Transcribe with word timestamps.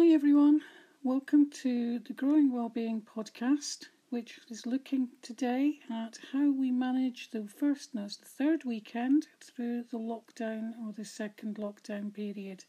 Hi 0.00 0.14
everyone, 0.14 0.62
welcome 1.02 1.50
to 1.50 1.98
the 1.98 2.14
Growing 2.14 2.50
Wellbeing 2.50 3.02
podcast, 3.02 3.88
which 4.08 4.40
is 4.48 4.64
looking 4.64 5.10
today 5.20 5.78
at 5.90 6.18
how 6.32 6.50
we 6.50 6.70
manage 6.70 7.28
the 7.30 7.46
first, 7.46 7.94
no, 7.94 8.04
the 8.04 8.24
third 8.24 8.64
weekend 8.64 9.26
through 9.44 9.84
the 9.90 9.98
lockdown 9.98 10.70
or 10.80 10.94
the 10.94 11.04
second 11.04 11.56
lockdown 11.56 12.14
period. 12.14 12.64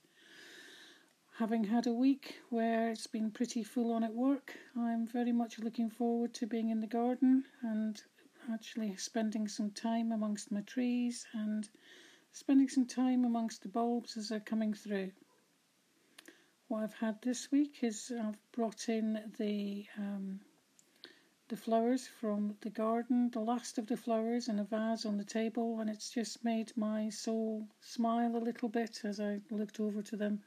Having 1.37 1.63
had 1.63 1.87
a 1.87 1.93
week 1.93 2.41
where 2.49 2.89
it's 2.89 3.07
been 3.07 3.31
pretty 3.31 3.63
full 3.63 3.93
on 3.93 4.03
at 4.03 4.13
work, 4.13 4.57
I'm 4.77 5.07
very 5.07 5.31
much 5.31 5.57
looking 5.57 5.89
forward 5.89 6.33
to 6.33 6.45
being 6.45 6.67
in 6.67 6.81
the 6.81 6.85
garden 6.85 7.45
and 7.61 8.01
actually 8.51 8.97
spending 8.97 9.47
some 9.47 9.71
time 9.71 10.11
amongst 10.11 10.51
my 10.51 10.61
trees 10.63 11.25
and 11.31 11.69
spending 12.33 12.67
some 12.67 12.85
time 12.85 13.23
amongst 13.23 13.61
the 13.63 13.69
bulbs 13.69 14.17
as 14.17 14.27
they're 14.27 14.41
coming 14.41 14.73
through. 14.73 15.11
What 16.71 16.83
I've 16.83 16.93
had 16.93 17.21
this 17.21 17.51
week 17.51 17.83
is 17.83 18.13
I've 18.17 18.39
brought 18.53 18.87
in 18.87 19.33
the 19.37 19.87
um, 19.97 20.39
the 21.49 21.57
flowers 21.57 22.07
from 22.07 22.55
the 22.61 22.69
garden, 22.69 23.29
the 23.29 23.41
last 23.41 23.77
of 23.77 23.87
the 23.87 23.97
flowers 23.97 24.47
in 24.47 24.57
a 24.57 24.63
vase 24.63 25.05
on 25.05 25.17
the 25.17 25.25
table, 25.25 25.81
and 25.81 25.89
it's 25.89 26.11
just 26.11 26.45
made 26.45 26.71
my 26.77 27.09
soul 27.09 27.67
smile 27.81 28.37
a 28.37 28.45
little 28.47 28.69
bit 28.69 29.01
as 29.03 29.19
I 29.19 29.41
looked 29.49 29.81
over 29.81 30.01
to 30.01 30.15
them 30.15 30.43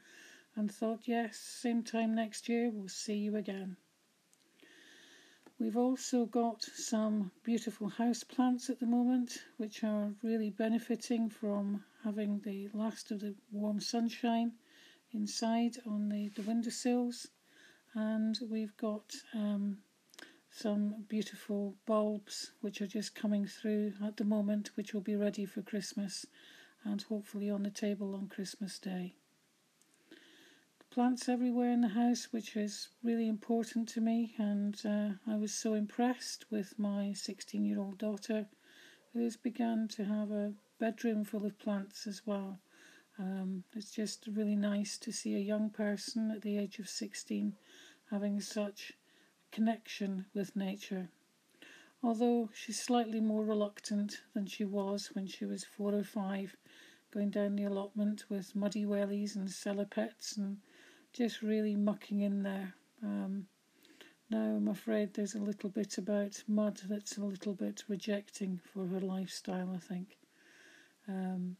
and 0.56 0.73
thought, 0.73 1.06
yes, 1.06 1.37
same 1.37 1.82
time 1.82 2.15
next 2.15 2.48
year, 2.48 2.70
we'll 2.70 2.88
see 2.88 3.16
you 3.16 3.37
again. 3.37 3.77
We've 5.59 5.77
also 5.77 6.24
got 6.24 6.62
some 6.62 7.32
beautiful 7.43 7.91
house 7.91 8.24
plants 8.24 8.70
at 8.70 8.80
the 8.80 8.87
moment, 8.87 9.43
which 9.59 9.84
are 9.84 10.15
really 10.23 10.48
benefiting 10.48 11.29
from 11.29 11.84
having 12.02 12.41
the 12.41 12.70
last 12.73 13.10
of 13.10 13.20
the 13.20 13.34
warm 13.52 13.79
sunshine 13.79 14.52
inside 15.14 15.78
on 15.86 16.09
the, 16.09 16.28
the 16.28 16.42
windowsills. 16.42 17.28
And 17.95 18.38
we've 18.51 18.76
got 18.76 19.15
um, 19.32 19.79
some 20.51 21.04
beautiful 21.09 21.76
bulbs 21.87 22.52
which 22.60 22.80
are 22.82 22.87
just 22.87 23.15
coming 23.15 23.46
through 23.46 23.93
at 24.04 24.16
the 24.16 24.24
moment, 24.24 24.71
which 24.74 24.93
will 24.93 25.01
be 25.01 25.16
ready 25.16 25.46
for 25.46 25.62
Christmas 25.62 26.26
and 26.84 27.02
hopefully 27.02 27.48
on 27.48 27.62
the 27.62 27.71
table 27.71 28.15
on 28.15 28.29
Christmas 28.29 28.79
Day. 28.79 29.15
Plants 30.90 31.28
everywhere 31.28 31.71
in 31.71 31.80
the 31.80 31.88
house, 31.88 32.28
which 32.30 32.56
is 32.56 32.88
really 33.02 33.26
important 33.26 33.88
to 33.88 34.01
me, 34.01 34.34
and 34.38 34.80
uh, 34.84 35.09
I 35.26 35.34
was 35.34 35.52
so 35.52 35.74
impressed 35.74 36.45
with 36.52 36.78
my 36.78 37.12
16 37.12 37.65
year 37.65 37.80
old 37.80 37.99
daughter 37.99 38.46
who's 39.12 39.37
begun 39.37 39.88
to 39.88 40.04
have 40.04 40.30
a 40.30 40.52
bedroom 40.78 41.24
full 41.24 41.46
of 41.46 41.59
plants 41.59 42.06
as 42.06 42.24
well. 42.24 42.60
Um, 43.18 43.65
it's 43.74 43.93
just 43.93 44.26
really 44.26 44.57
nice 44.57 44.98
to 44.98 45.12
see 45.12 45.34
a 45.37 45.38
young 45.38 45.70
person 45.70 46.30
at 46.32 46.43
the 46.43 46.59
age 46.59 46.79
of 46.79 46.88
16 46.88 47.54
having 48.10 48.40
such 48.40 48.93
connection 49.52 50.26
with 50.34 50.56
nature. 50.56 51.09
Although 52.02 52.51
she's 52.52 52.80
slightly 52.80 53.21
more 53.21 53.45
reluctant 53.45 54.21
than 54.34 54.46
she 54.46 54.65
was 54.65 55.10
when 55.15 55.26
she 55.26 55.45
was 55.45 55.65
four 55.65 55.95
or 55.95 56.04
five, 56.04 56.56
going 57.12 57.30
down 57.30 57.56
the 57.56 57.65
allotment 57.65 58.24
with 58.29 58.56
muddy 58.56 58.84
wellies 58.84 59.37
and 59.37 59.90
pets 59.90 60.37
and 60.37 60.59
just 61.12 61.40
really 61.40 61.76
mucking 61.76 62.21
in 62.21 62.43
there. 62.43 62.74
Um, 63.02 63.46
now 64.28 64.56
I'm 64.56 64.69
afraid 64.69 65.15
there's 65.15 65.34
a 65.34 65.38
little 65.38 65.71
bit 65.71 65.97
about 65.97 66.43
mud 66.49 66.81
that's 66.88 67.16
a 67.16 67.25
little 67.25 67.54
bit 67.54 67.84
rejecting 67.88 68.60
for 68.72 68.87
her 68.87 69.00
lifestyle, 69.00 69.71
I 69.75 69.78
think. 69.78 70.19
Um, 71.06 71.56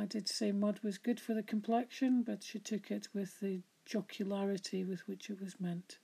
I 0.00 0.06
did 0.06 0.28
say 0.28 0.50
mud 0.50 0.80
was 0.82 0.96
good 0.96 1.20
for 1.20 1.34
the 1.34 1.42
complexion, 1.42 2.22
but 2.22 2.42
she 2.42 2.58
took 2.58 2.90
it 2.90 3.08
with 3.12 3.38
the 3.40 3.60
jocularity 3.84 4.82
with 4.82 5.06
which 5.06 5.28
it 5.28 5.38
was 5.38 5.60
meant. 5.60 5.98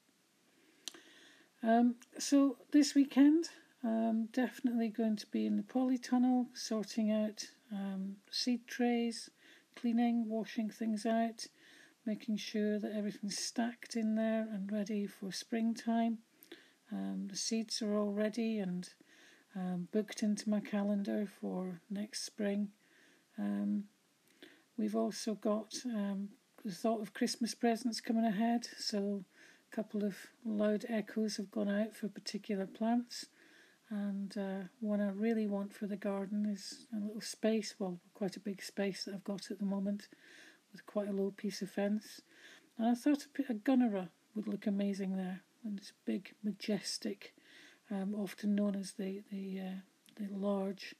Um, 1.62 1.94
so 2.18 2.58
this 2.72 2.94
weekend, 2.94 3.48
um, 3.82 4.28
definitely 4.32 4.90
going 4.90 5.16
to 5.16 5.26
be 5.28 5.46
in 5.46 5.56
the 5.56 5.62
polytunnel, 5.62 6.48
sorting 6.52 7.10
out 7.10 7.46
um, 7.72 8.16
seed 8.30 8.66
trays, 8.66 9.30
cleaning, 9.74 10.28
washing 10.28 10.68
things 10.68 11.06
out, 11.06 11.46
making 12.04 12.36
sure 12.36 12.78
that 12.78 12.92
everything's 12.94 13.38
stacked 13.38 13.96
in 13.96 14.14
there 14.14 14.46
and 14.52 14.70
ready 14.70 15.06
for 15.06 15.32
springtime. 15.32 16.18
Um, 16.92 17.28
the 17.30 17.36
seeds 17.36 17.80
are 17.80 17.96
all 17.96 18.12
ready 18.12 18.58
and 18.58 18.90
um, 19.54 19.88
booked 19.90 20.22
into 20.22 20.50
my 20.50 20.60
calendar 20.60 21.26
for 21.40 21.80
next 21.88 22.24
spring. 22.24 22.72
Um, 23.38 23.84
we've 24.76 24.96
also 24.96 25.34
got 25.34 25.74
um, 25.86 26.30
the 26.64 26.72
thought 26.72 27.00
of 27.00 27.14
Christmas 27.14 27.54
presents 27.54 28.00
coming 28.00 28.24
ahead, 28.24 28.66
so 28.78 29.24
a 29.70 29.76
couple 29.76 30.04
of 30.04 30.16
loud 30.44 30.84
echoes 30.88 31.36
have 31.36 31.50
gone 31.50 31.68
out 31.68 31.94
for 31.94 32.08
particular 32.08 32.66
plants. 32.66 33.26
And 33.88 34.36
uh, 34.36 34.64
one 34.80 35.00
I 35.00 35.10
really 35.10 35.46
want 35.46 35.72
for 35.72 35.86
the 35.86 35.96
garden 35.96 36.46
is 36.46 36.86
a 36.92 36.98
little 36.98 37.20
space, 37.20 37.74
well, 37.78 38.00
quite 38.14 38.36
a 38.36 38.40
big 38.40 38.62
space 38.62 39.04
that 39.04 39.14
I've 39.14 39.24
got 39.24 39.50
at 39.50 39.60
the 39.60 39.64
moment 39.64 40.08
with 40.72 40.86
quite 40.86 41.08
a 41.08 41.12
low 41.12 41.32
piece 41.36 41.62
of 41.62 41.70
fence. 41.70 42.20
And 42.76 42.88
I 42.88 42.94
thought 42.94 43.26
a 43.48 43.54
gunnera 43.54 44.08
would 44.34 44.48
look 44.48 44.66
amazing 44.66 45.16
there. 45.16 45.42
And 45.64 45.78
it's 45.78 45.92
big, 46.04 46.34
majestic, 46.42 47.34
um, 47.90 48.14
often 48.14 48.54
known 48.54 48.74
as 48.76 48.92
the, 48.92 49.22
the, 49.30 49.60
uh, 49.60 49.80
the 50.20 50.36
large 50.36 50.94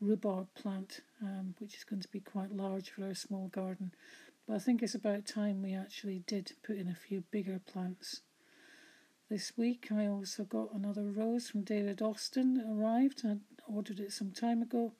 rhubarb 0.00 0.48
plant, 0.54 1.00
um, 1.22 1.54
which 1.58 1.76
is 1.76 1.84
going 1.84 2.02
to 2.02 2.08
be 2.08 2.20
quite 2.20 2.54
large 2.54 2.90
for 2.90 3.04
our 3.04 3.14
small 3.14 3.48
garden. 3.48 3.92
But 4.46 4.56
I 4.56 4.58
think 4.58 4.82
it's 4.82 4.94
about 4.94 5.26
time 5.26 5.62
we 5.62 5.74
actually 5.74 6.22
did 6.26 6.52
put 6.62 6.76
in 6.76 6.88
a 6.88 6.94
few 6.94 7.24
bigger 7.30 7.58
plants. 7.58 8.22
This 9.28 9.52
week 9.56 9.88
I 9.90 10.06
also 10.06 10.44
got 10.44 10.72
another 10.72 11.02
rose 11.02 11.48
from 11.48 11.62
David 11.62 12.00
Austin 12.00 12.62
arrived. 12.70 13.22
I 13.24 13.38
ordered 13.66 13.98
it 13.98 14.12
some 14.12 14.30
time 14.30 14.62
ago 14.62 14.92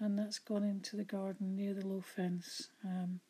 and 0.00 0.18
that's 0.18 0.38
gone 0.38 0.64
into 0.64 0.96
the 0.96 1.04
garden 1.04 1.54
near 1.54 1.74
the 1.74 1.86
low 1.86 2.00
fence. 2.00 2.68
Um, 2.82 3.20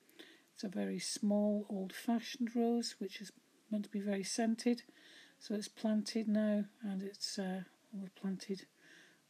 it's 0.55 0.63
a 0.63 0.69
very 0.69 1.01
small 1.01 1.67
old 1.69 1.93
fashioned 1.93 2.55
rose 2.55 2.95
which 2.99 3.21
is 3.21 3.33
meant 3.73 3.85
to 3.85 3.91
be 3.91 4.01
very 4.01 4.23
scented. 4.23 4.83
So 5.41 5.55
it's 5.55 5.69
planted 5.69 6.29
now 6.29 6.67
and 6.81 7.03
it's 7.03 7.41
uh, 7.41 7.63
planted 8.15 8.67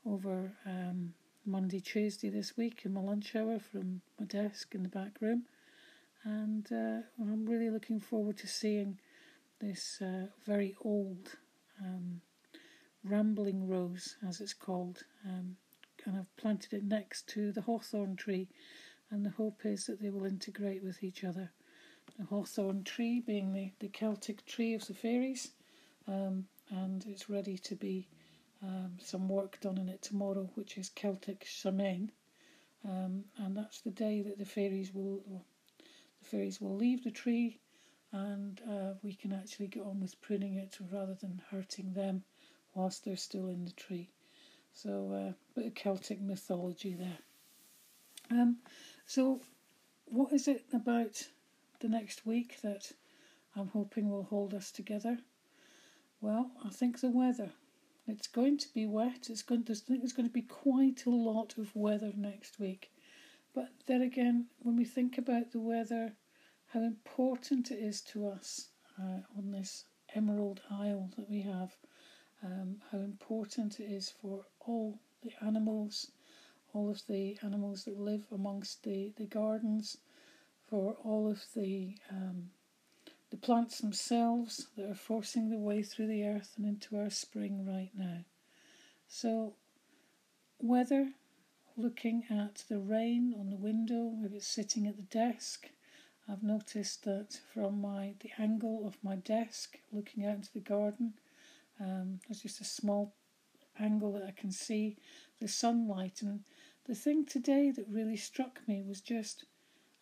over 0.05 0.53
um, 0.67 1.15
Monday, 1.47 1.81
Tuesday 1.81 2.29
this 2.29 2.57
week 2.57 2.83
in 2.85 2.93
my 2.93 3.01
lunch 3.01 3.35
hour 3.37 3.59
from 3.59 4.01
my 4.19 4.27
desk 4.27 4.75
in 4.75 4.83
the 4.83 4.89
back 4.89 5.13
room 5.21 5.45
and 6.27 6.67
uh, 6.73 7.03
I'm 7.21 7.47
really 7.47 7.71
looking 7.71 8.01
forward 8.01 8.37
to 8.39 8.49
seeing 8.49 8.99
this 9.61 10.01
uh, 10.03 10.27
very 10.45 10.75
old 10.85 11.37
um, 11.81 12.21
rambling 13.05 13.69
rose, 13.69 14.17
as 14.27 14.41
it's 14.41 14.53
called, 14.53 15.05
um, 15.25 15.57
and 16.05 16.17
I've 16.17 16.37
planted 16.37 16.73
it 16.73 16.85
next 16.85 17.29
to 17.29 17.53
the 17.53 17.63
hawthorn 17.63 18.17
tree, 18.17 18.49
and 19.11 19.25
the 19.25 19.31
hope 19.31 19.65
is 19.65 19.87
that 19.87 20.03
they 20.03 20.11
will 20.11 20.25
integrate 20.25 20.83
with 20.83 21.05
each 21.05 21.23
other. 21.23 21.53
The 22.19 22.25
hawthorn 22.25 22.83
tree 22.83 23.21
being 23.21 23.53
the, 23.53 23.71
the 23.79 23.89
Celtic 23.89 24.45
tree 24.47 24.75
of 24.75 24.87
the 24.87 24.95
fairies, 24.95 25.53
um, 26.09 26.47
and 26.71 27.05
it's 27.07 27.31
ready 27.31 27.57
to 27.59 27.77
be 27.77 28.09
um, 28.63 28.97
some 28.99 29.29
work 29.29 29.61
done 29.61 29.79
on 29.79 29.89
it 29.89 30.03
tomorrow, 30.03 30.51
which 30.55 30.79
is 30.79 30.89
Celtic 30.89 31.47
Samhain. 31.49 32.11
Um, 32.85 33.25
and 33.39 33.57
that's 33.57 33.81
the 33.81 33.91
day 33.91 34.23
that 34.23 34.39
the 34.39 34.45
fairies 34.45 34.95
will, 34.95 35.23
the 36.23 36.29
fairies 36.29 36.61
will 36.61 36.77
leave 36.77 37.05
the 37.05 37.11
tree 37.11 37.59
and 38.13 38.61
uh, 38.69 38.95
we 39.03 39.15
can 39.15 39.33
actually 39.33 39.67
get 39.67 39.83
on 39.83 40.01
with 40.01 40.21
pruning 40.21 40.55
it 40.55 40.79
rather 40.93 41.15
than 41.15 41.43
hurting 41.51 41.93
them 41.93 42.23
whilst 42.75 43.05
they're 43.05 43.17
still 43.17 43.49
in 43.49 43.65
the 43.65 43.73
tree. 43.73 44.11
So, 44.73 45.11
a 45.13 45.29
uh, 45.29 45.33
bit 45.55 45.67
of 45.67 45.75
Celtic 45.75 46.21
mythology 46.21 46.95
there. 46.95 47.19
Um, 48.31 48.59
so, 49.07 49.41
what 50.07 50.33
is 50.33 50.49
it 50.49 50.65
about 50.73 51.27
the 51.81 51.89
next 51.89 52.27
week 52.27 52.61
that 52.63 52.93
I'm 53.57 53.69
hoping 53.69 54.11
will 54.11 54.25
hold 54.25 54.55
us 54.55 54.71
together? 54.71 55.19
Well, 56.21 56.51
I 56.65 56.69
think 56.69 57.01
the 57.01 57.11
weather. 57.11 57.51
It's 58.09 58.29
going 58.29 58.59
to 58.59 58.73
be 58.73 58.87
wet. 58.87 59.29
It's 59.31 59.43
going 59.43 59.65
to, 59.65 59.73
I 59.73 59.77
think 59.77 60.01
there's 60.01 60.13
going 60.13 60.29
to 60.29 60.33
be 60.33 60.43
quite 60.43 61.07
a 61.07 61.11
lot 61.11 61.59
of 61.59 61.75
weather 61.75 62.13
next 62.17 62.61
week. 62.61 62.91
But 63.55 63.71
then 63.87 64.03
again, 64.03 64.47
when 64.61 64.77
we 64.77 64.85
think 64.85 65.19
about 65.19 65.51
the 65.51 65.61
weather, 65.61 66.15
how 66.69 66.81
important 66.81 67.71
it 67.71 67.79
is 67.79 68.01
to 68.03 68.29
us 68.29 68.69
uh, 68.99 69.21
on 69.37 69.51
this 69.51 69.85
Emerald 70.15 70.61
Isle 70.71 71.11
that 71.17 71.29
we 71.29 71.43
have, 71.43 71.77
um, 72.45 72.77
how 72.93 72.99
important 72.99 73.81
it 73.81 73.91
is 73.91 74.11
for 74.11 74.45
all 74.61 75.01
the 75.23 75.33
animals, 75.45 76.13
all 76.73 76.91
of 76.91 77.03
the 77.09 77.37
animals 77.43 77.85
that 77.85 77.99
live 77.99 78.27
amongst 78.31 78.85
the, 78.85 79.13
the 79.17 79.27
gardens, 79.27 79.97
for 80.69 80.95
all 81.03 81.29
of 81.29 81.43
the 81.55 81.95
um, 82.11 82.51
the 83.37 83.47
plants 83.47 83.81
themselves 83.81 84.69
that 84.79 84.91
are 84.91 84.95
forcing 84.95 85.51
their 85.51 85.59
way 85.59 85.83
through 85.83 86.07
the 86.07 86.25
earth 86.25 86.55
and 86.57 86.67
into 86.67 86.97
our 86.97 87.11
spring 87.11 87.67
right 87.67 87.91
now. 87.95 88.25
So, 89.09 89.53
weather 90.59 91.11
looking 91.77 92.25
at 92.31 92.65
the 92.71 92.79
rain 92.79 93.35
on 93.39 93.51
the 93.51 93.57
window, 93.57 94.15
if 94.25 94.33
it's 94.33 94.49
sitting 94.49 94.87
at 94.87 94.97
the 94.97 95.03
desk, 95.03 95.69
I've 96.27 96.43
noticed 96.43 97.05
that 97.05 97.39
from 97.53 97.79
my 97.83 98.15
the 98.21 98.31
angle 98.39 98.87
of 98.87 98.97
my 99.05 99.17
desk 99.17 99.81
looking 99.93 100.25
out 100.25 100.37
into 100.37 100.55
the 100.55 100.61
garden, 100.61 101.13
um, 101.79 102.21
there's 102.27 102.41
just 102.41 102.63
a 102.63 102.65
small 102.65 103.13
angle 103.79 104.13
that 104.15 104.25
I 104.25 104.31
can 104.31 104.51
see 104.51 104.97
the 105.41 105.49
sunlight. 105.49 106.23
And 106.23 106.45
the 106.87 106.95
thing 106.95 107.27
today 107.27 107.71
that 107.71 107.87
really 107.87 108.17
struck 108.17 108.67
me 108.67 108.83
was 108.83 109.03
just 109.03 109.45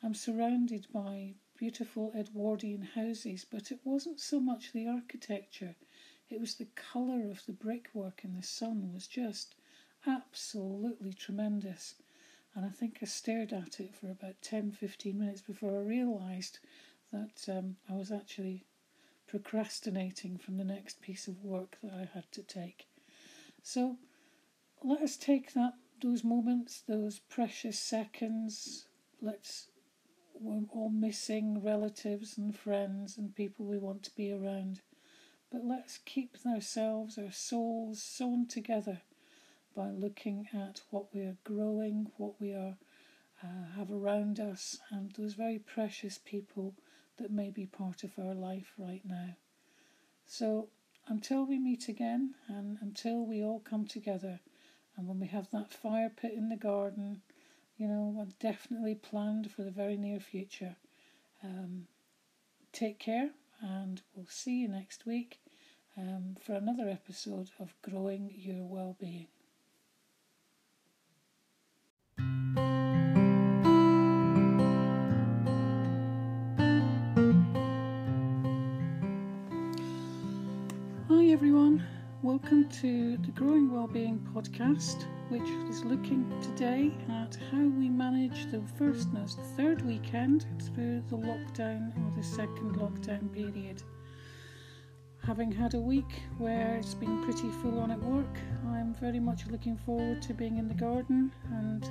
I'm 0.05 0.15
surrounded 0.15 0.87
by 0.93 1.35
beautiful 1.57 2.13
Edwardian 2.15 2.83
houses, 2.83 3.47
but 3.49 3.71
it 3.71 3.81
wasn't 3.85 4.21
so 4.21 4.41
much 4.41 4.73
the 4.73 4.87
architecture, 4.87 5.75
it 6.31 6.41
was 6.41 6.55
the 6.55 6.69
colour 6.75 7.31
of 7.31 7.45
the 7.47 7.53
brickwork 7.53 8.25
in 8.25 8.35
the 8.35 8.43
sun 8.43 8.93
was 8.93 9.07
just 9.07 9.55
absolutely 10.07 11.13
tremendous. 11.13 11.95
And 12.55 12.65
I 12.65 12.71
think 12.71 12.99
I 13.03 13.07
stared 13.07 13.53
at 13.53 13.81
it 13.81 13.95
for 13.95 14.11
about 14.11 14.41
10 14.43 14.73
15 14.73 15.19
minutes 15.19 15.41
before 15.41 15.77
I 15.77 15.83
realised 15.83 16.59
that 17.13 17.49
um, 17.49 17.77
I 17.91 17.95
was 17.95 18.11
actually 18.13 18.65
procrastinating 19.27 20.39
from 20.39 20.57
the 20.57 20.65
next 20.65 21.01
piece 21.01 21.29
of 21.29 21.45
work 21.45 21.77
that 21.83 21.93
I 21.93 22.09
had 22.15 22.31
to 22.33 22.43
take. 22.43 22.87
So 23.63 23.97
let 24.83 25.01
us 25.01 25.17
take 25.17 25.55
that 25.55 25.75
those 26.03 26.25
moments, 26.25 26.83
those 26.87 27.19
precious 27.19 27.79
seconds. 27.79 28.87
Let's 29.21 29.69
we're 30.41 30.67
all 30.73 30.91
missing 30.91 31.63
relatives 31.63 32.37
and 32.37 32.57
friends 32.57 33.17
and 33.17 33.35
people 33.35 33.65
we 33.65 33.79
want 33.79 34.03
to 34.05 34.15
be 34.15 34.33
around. 34.33 34.81
But 35.51 35.65
let's 35.65 35.99
keep 35.99 36.37
ourselves, 36.47 37.17
our 37.19 37.33
souls 37.33 38.03
sewn 38.03 38.47
together 38.47 39.03
by 39.77 39.91
looking 39.91 40.49
at 40.53 40.81
what 40.91 41.15
we 41.15 41.23
are 41.23 41.37
growing, 41.45 42.11
what 42.17 42.41
we 42.41 42.53
are 42.53 42.77
uh, 43.43 43.77
have 43.77 43.91
around 43.91 44.41
us, 44.41 44.79
and 44.91 45.13
those 45.13 45.35
very 45.35 45.59
precious 45.59 46.19
people 46.19 46.75
that 47.19 47.31
may 47.31 47.51
be 47.51 47.67
part 47.67 48.03
of 48.03 48.19
our 48.19 48.35
life 48.35 48.73
right 48.79 49.03
now. 49.05 49.37
So 50.27 50.69
until 51.07 51.45
we 51.45 51.59
meet 51.59 51.89
again, 51.89 52.35
and 52.49 52.79
until 52.81 53.27
we 53.27 53.43
all 53.43 53.61
come 53.61 53.87
together, 53.87 54.41
and 54.97 55.07
when 55.07 55.21
we 55.21 55.27
have 55.29 55.51
that 55.51 55.73
fire 55.73 56.11
pit 56.11 56.33
in 56.33 56.49
the 56.49 56.57
garden, 56.57 57.23
you 57.77 57.89
know, 57.89 58.27
definitely 58.39 58.95
planned 58.95 59.51
for 59.51 59.63
the 59.63 59.71
very 59.71 59.97
near 59.97 60.21
future. 60.21 60.77
Um, 61.43 61.87
take 62.73 62.99
care, 62.99 63.31
and 63.61 64.01
we'll 64.15 64.27
see 64.29 64.61
you 64.61 64.69
next 64.69 65.07
week 65.07 65.41
um, 65.97 66.37
for 66.41 66.55
another 66.55 66.89
episode 66.89 67.51
of 67.59 67.75
Growing 67.83 68.33
Your 68.37 68.65
Wellbeing. 68.65 69.29
Welcome 82.25 82.67
to 82.71 83.19
the 83.19 83.31
Growing 83.33 83.71
Wellbeing 83.71 84.19
podcast, 84.35 85.05
which 85.29 85.47
is 85.69 85.85
looking 85.85 86.25
today 86.41 86.91
at 87.11 87.37
how 87.51 87.59
we 87.59 87.91
manage 87.91 88.51
the 88.51 88.63
first, 88.79 89.13
no, 89.13 89.27
the 89.27 89.43
third 89.59 89.83
weekend 89.83 90.47
through 90.59 91.03
the 91.11 91.19
lockdown 91.19 91.93
or 91.99 92.17
the 92.17 92.23
second 92.23 92.77
lockdown 92.77 93.31
period. 93.31 93.83
Having 95.23 95.53
had 95.53 95.75
a 95.75 95.79
week 95.79 96.23
where 96.39 96.77
it's 96.77 96.95
been 96.95 97.23
pretty 97.25 97.51
full 97.61 97.79
on 97.79 97.91
at 97.91 98.03
work, 98.03 98.39
I'm 98.69 98.95
very 98.95 99.21
much 99.21 99.47
looking 99.49 99.77
forward 99.77 100.23
to 100.23 100.33
being 100.33 100.57
in 100.57 100.67
the 100.67 100.73
garden 100.73 101.31
and 101.53 101.87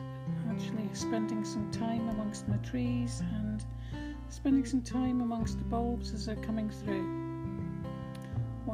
actually 0.50 0.90
spending 0.94 1.46
some 1.46 1.70
time 1.70 2.10
amongst 2.10 2.48
my 2.48 2.58
trees 2.58 3.22
and 3.36 3.64
spending 4.30 4.66
some 4.66 4.82
time 4.82 5.22
amongst 5.22 5.60
the 5.60 5.66
bulbs 5.66 6.12
as 6.12 6.26
they're 6.26 6.36
coming 6.38 6.72
through 6.72 7.23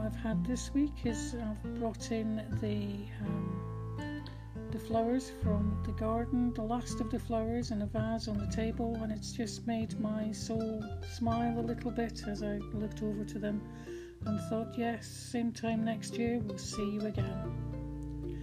I've 0.10 0.24
had 0.24 0.44
this 0.44 0.74
week 0.74 1.06
is 1.06 1.36
I've 1.36 1.62
brought 1.80 2.12
in 2.12 2.38
the 2.62 3.06
um, 3.24 4.24
the 4.72 4.80
flowers 4.80 5.32
from 5.44 5.84
the 5.86 5.92
garden, 5.92 6.52
the 6.56 6.64
last 6.64 7.00
of 7.00 7.12
the 7.12 7.20
flowers 7.20 7.70
in 7.70 7.84
a 7.84 7.86
vase 7.86 8.28
on 8.28 8.40
the 8.40 8.48
table, 8.48 8.98
and 9.04 9.12
it's 9.12 9.34
just 9.34 9.68
made 9.68 10.00
my 10.00 10.32
soul 10.32 10.84
smile 11.14 11.60
a 11.60 11.62
little 11.62 11.92
bit 11.92 12.24
as 12.28 12.42
I 12.42 12.58
looked 12.74 13.04
over 13.04 13.24
to 13.24 13.38
them 13.38 13.62
and 14.26 14.40
thought, 14.50 14.76
yes, 14.76 15.06
same 15.06 15.52
time 15.52 15.86
next 15.86 16.18
year 16.18 16.40
we'll 16.40 16.58
see 16.58 16.90
you 16.90 17.02
again. 17.02 18.40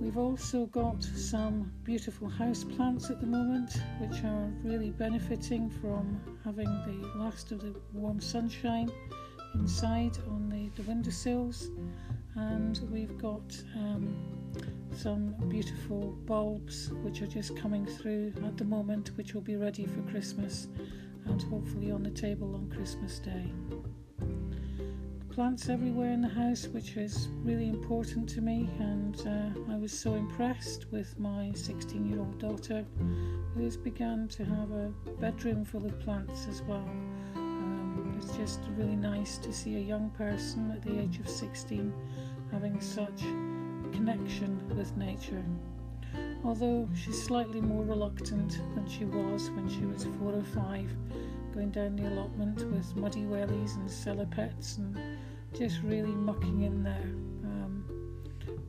We've 0.00 0.16
also 0.16 0.64
got 0.64 1.04
some 1.04 1.70
beautiful 1.84 2.26
house 2.26 2.64
plants 2.64 3.10
at 3.10 3.20
the 3.20 3.26
moment, 3.26 3.82
which 3.98 4.24
are 4.24 4.50
really 4.64 4.92
benefiting 4.92 5.68
from 5.68 6.18
having 6.42 6.70
the 6.86 7.18
last 7.18 7.52
of 7.52 7.60
the 7.60 7.74
warm 7.92 8.18
sunshine 8.18 8.90
inside 9.54 10.18
on 10.28 10.48
the, 10.48 10.70
the 10.80 10.88
windowsills, 10.88 11.70
and 12.36 12.80
we've 12.90 13.16
got 13.18 13.56
um, 13.76 14.16
some 14.92 15.34
beautiful 15.48 16.12
bulbs 16.26 16.90
which 17.02 17.22
are 17.22 17.26
just 17.26 17.56
coming 17.56 17.86
through 17.86 18.32
at 18.44 18.56
the 18.56 18.64
moment, 18.64 19.10
which 19.16 19.34
will 19.34 19.40
be 19.40 19.56
ready 19.56 19.86
for 19.86 20.02
Christmas 20.10 20.68
and 21.26 21.42
hopefully 21.42 21.90
on 21.90 22.02
the 22.02 22.10
table 22.10 22.54
on 22.54 22.70
Christmas 22.70 23.18
Day. 23.18 23.52
Plants 25.30 25.68
everywhere 25.68 26.10
in 26.10 26.20
the 26.20 26.28
house, 26.28 26.66
which 26.66 26.96
is 26.96 27.28
really 27.42 27.68
important 27.68 28.28
to 28.30 28.40
me, 28.40 28.68
and 28.78 29.16
uh, 29.26 29.72
I 29.72 29.76
was 29.76 29.96
so 29.96 30.14
impressed 30.14 30.86
with 30.90 31.18
my 31.18 31.52
16 31.54 32.10
year 32.10 32.18
old 32.18 32.38
daughter 32.38 32.84
who 33.54 33.64
has 33.64 33.76
begun 33.76 34.28
to 34.28 34.44
have 34.44 34.70
a 34.72 34.92
bedroom 35.20 35.64
full 35.64 35.86
of 35.86 35.98
plants 36.00 36.46
as 36.48 36.62
well 36.62 36.88
it's 38.20 38.36
just 38.36 38.60
really 38.76 38.96
nice 38.96 39.38
to 39.38 39.50
see 39.52 39.76
a 39.76 39.80
young 39.80 40.10
person 40.10 40.70
at 40.72 40.82
the 40.82 41.00
age 41.00 41.18
of 41.18 41.28
16 41.28 41.92
having 42.52 42.78
such 42.80 43.20
connection 43.92 44.60
with 44.76 44.94
nature. 44.96 45.42
Although 46.44 46.88
she's 46.94 47.22
slightly 47.22 47.60
more 47.62 47.82
reluctant 47.82 48.60
than 48.74 48.86
she 48.88 49.06
was 49.06 49.50
when 49.52 49.68
she 49.70 49.86
was 49.86 50.06
four 50.18 50.34
or 50.34 50.44
five, 50.54 50.90
going 51.54 51.70
down 51.70 51.96
the 51.96 52.08
allotment 52.08 52.62
with 52.70 52.94
muddy 52.94 53.22
wellies 53.22 53.76
and 53.76 53.90
cellar 53.90 54.26
pets 54.26 54.76
and 54.76 54.98
just 55.56 55.80
really 55.82 56.12
mucking 56.12 56.62
in 56.62 56.82
there. 56.82 57.14
Um, 57.44 57.84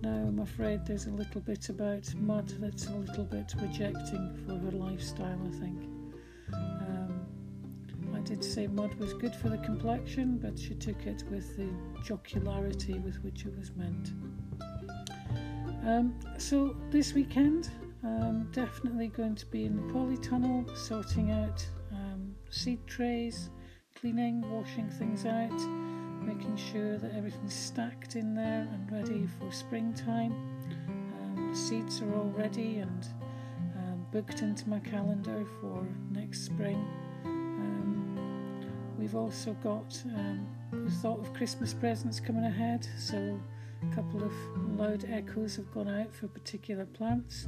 now 0.02 0.28
I'm 0.28 0.40
afraid 0.40 0.86
there's 0.86 1.08
a 1.08 1.12
little 1.12 1.42
bit 1.42 1.68
about 1.68 2.14
mud 2.16 2.48
that's 2.60 2.88
a 2.88 2.96
little 2.96 3.26
bit 3.26 3.54
rejecting 3.60 4.46
for 4.46 4.58
her 4.58 4.72
lifestyle, 4.72 5.40
I 5.46 5.60
think 5.60 5.91
did 8.42 8.50
say 8.50 8.68
mud 8.68 8.94
was 8.96 9.14
good 9.14 9.36
for 9.36 9.50
the 9.50 9.58
complexion, 9.60 10.40
but 10.40 10.58
she 10.58 10.74
took 10.74 11.06
it 11.06 11.24
with 11.30 11.56
the 11.58 11.70
jocularity 12.04 12.98
with 13.00 13.16
which 13.24 13.46
it 13.46 13.56
was 13.56 13.72
meant. 13.76 14.14
Um, 15.86 16.16
so 16.40 16.76
this 16.90 17.14
weekend, 17.14 17.70
um, 18.04 18.50
definitely 18.52 19.10
going 19.10 19.36
to 19.36 19.46
be 19.46 19.66
in 19.66 19.76
the 19.76 19.94
polytunnel, 19.94 20.76
sorting 20.76 21.30
out 21.30 21.64
um, 21.92 22.36
seed 22.50 22.80
trays, 22.88 23.52
cleaning, 23.96 24.42
washing 24.52 24.90
things 24.90 25.26
out, 25.28 25.52
making 26.24 26.58
sure 26.58 26.98
that 26.98 27.14
everything's 27.14 27.54
stacked 27.54 28.16
in 28.16 28.34
there 28.34 28.68
and 28.74 28.92
ready 28.92 29.28
for 29.38 29.52
springtime. 29.52 30.32
Um, 31.22 31.52
seeds 31.54 32.02
are 32.02 32.16
all 32.16 32.34
ready 32.36 32.80
and 32.80 33.06
um, 33.76 34.08
booked 34.12 34.42
into 34.42 34.68
my 34.68 34.80
calendar 34.80 35.46
for 35.60 35.86
next 36.12 36.46
spring. 36.46 36.88
We've 39.02 39.16
also 39.16 39.54
got 39.64 40.00
um, 40.16 40.48
the 40.72 40.92
thought 40.92 41.20
of 41.22 41.34
Christmas 41.34 41.74
presents 41.74 42.20
coming 42.20 42.46
ahead, 42.46 42.88
so 43.00 43.42
a 43.82 43.96
couple 43.96 44.24
of 44.24 44.32
loud 44.78 45.06
echoes 45.10 45.56
have 45.56 45.72
gone 45.74 45.88
out 45.88 46.14
for 46.14 46.28
particular 46.28 46.86
plants. 46.86 47.48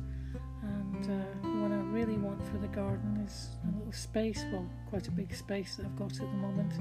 And 0.64 1.06
uh, 1.06 1.48
what 1.62 1.72
I 1.72 1.76
really 1.76 2.18
want 2.18 2.44
for 2.44 2.58
the 2.58 2.70
garden 2.70 3.24
is 3.24 3.50
a 3.72 3.78
little 3.78 3.94
space, 3.94 4.44
well, 4.52 4.68
quite 4.90 5.08
a 5.08 5.12
big 5.12 5.32
space 5.36 5.76
that 5.76 5.86
I've 5.86 5.96
got 5.96 6.14
at 6.14 6.22
the 6.22 6.26
moment, 6.26 6.74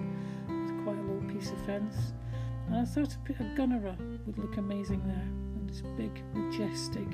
with 0.48 0.84
quite 0.84 0.96
a 0.96 1.02
little 1.02 1.28
piece 1.28 1.50
of 1.50 1.58
fence. 1.66 2.14
And 2.68 2.76
I 2.76 2.86
thought 2.86 3.14
a 3.28 3.42
gunnera 3.54 3.94
would 4.24 4.38
look 4.38 4.56
amazing 4.56 5.06
there, 5.06 5.16
and 5.16 5.68
this 5.68 5.82
big, 5.98 6.22
majestic, 6.32 7.08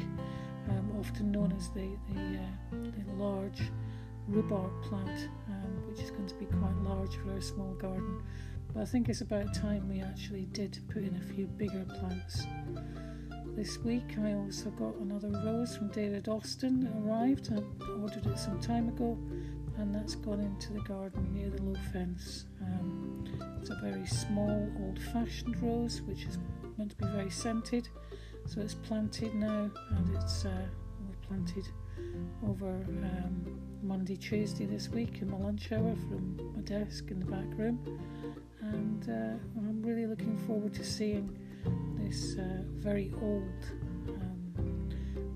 um, 0.68 0.92
often 1.00 1.32
known 1.32 1.52
as 1.56 1.70
the, 1.70 1.88
the, 2.14 2.38
uh, 2.38 2.90
the 2.92 3.12
large 3.20 3.62
rhubarb 4.28 4.70
plant, 4.82 5.28
um, 5.48 5.88
which 5.88 6.00
is 6.00 6.10
going 6.10 6.28
to 6.28 6.34
be 6.34 6.46
quite 6.46 6.76
large 6.82 7.16
for 7.16 7.32
our 7.32 7.40
small 7.40 7.74
garden. 7.74 8.22
But 8.74 8.82
I 8.82 8.84
think 8.84 9.08
it's 9.08 9.22
about 9.22 9.54
time 9.54 9.88
we 9.88 10.00
actually 10.00 10.46
did 10.52 10.78
put 10.88 11.02
in 11.02 11.16
a 11.16 11.34
few 11.34 11.46
bigger 11.46 11.84
plants. 11.98 12.46
This 13.56 13.78
week 13.78 14.16
I 14.22 14.34
also 14.34 14.70
got 14.70 14.94
another 14.96 15.30
rose 15.44 15.76
from 15.76 15.88
David 15.88 16.28
Austin 16.28 16.88
arrived. 17.02 17.50
I 17.52 17.90
ordered 18.00 18.26
it 18.26 18.38
some 18.38 18.60
time 18.60 18.88
ago 18.88 19.18
and 19.78 19.94
that's 19.94 20.14
gone 20.14 20.40
into 20.40 20.74
the 20.74 20.80
garden 20.80 21.32
near 21.32 21.50
the 21.50 21.62
low 21.62 21.74
fence. 21.92 22.44
Um, 22.60 23.24
it's 23.60 23.70
a 23.70 23.76
very 23.76 24.06
small 24.06 24.70
old 24.80 25.00
fashioned 25.12 25.60
rose 25.62 26.02
which 26.02 26.24
is 26.24 26.38
meant 26.76 26.90
to 26.90 26.96
be 26.96 27.06
very 27.06 27.30
scented. 27.30 27.88
So 28.46 28.60
it's 28.60 28.74
planted 28.74 29.34
now 29.34 29.70
and 29.90 30.16
it's 30.16 30.44
uh, 30.44 30.66
planted 31.26 31.68
over 32.48 32.68
um, 32.68 33.60
Monday, 33.82 34.16
Tuesday 34.16 34.66
this 34.66 34.88
week 34.88 35.22
in 35.22 35.30
my 35.30 35.38
lunch 35.38 35.72
hour 35.72 35.94
from 36.08 36.52
my 36.54 36.62
desk 36.62 37.10
in 37.10 37.20
the 37.20 37.26
back 37.26 37.46
room, 37.56 37.78
and 38.60 39.08
uh, 39.08 39.60
I'm 39.68 39.82
really 39.82 40.06
looking 40.06 40.36
forward 40.46 40.74
to 40.74 40.84
seeing 40.84 41.36
this 41.98 42.36
uh, 42.38 42.62
very 42.76 43.12
old 43.22 43.64
um, 44.08 44.88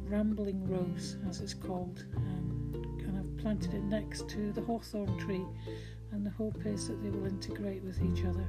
rambling 0.06 0.68
rose, 0.68 1.16
as 1.28 1.40
it's 1.40 1.54
called, 1.54 2.04
um, 2.16 2.72
and 3.00 3.18
I've 3.18 3.42
planted 3.42 3.74
it 3.74 3.82
next 3.84 4.28
to 4.30 4.52
the 4.52 4.62
hawthorn 4.62 5.16
tree, 5.18 5.44
and 6.10 6.26
the 6.26 6.30
hope 6.30 6.66
is 6.66 6.88
that 6.88 7.02
they 7.02 7.10
will 7.10 7.26
integrate 7.26 7.82
with 7.82 8.00
each 8.02 8.24
other. 8.24 8.46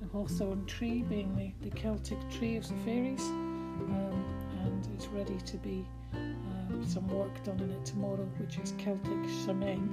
The 0.00 0.08
hawthorn 0.08 0.66
tree 0.66 1.02
being 1.02 1.34
the, 1.36 1.68
the 1.68 1.74
Celtic 1.74 2.18
tree 2.30 2.56
of 2.56 2.68
the 2.68 2.76
fairies, 2.84 3.22
um, 3.22 4.24
and 4.64 4.88
it's 4.94 5.06
ready 5.08 5.38
to 5.46 5.56
be 5.58 5.86
um, 6.14 6.84
some 6.86 7.06
work 7.08 7.42
done 7.44 7.60
on 7.60 7.70
it 7.70 7.84
tomorrow, 7.84 8.28
which 8.38 8.58
is 8.58 8.72
Celtic 8.78 9.28
Samhain, 9.44 9.88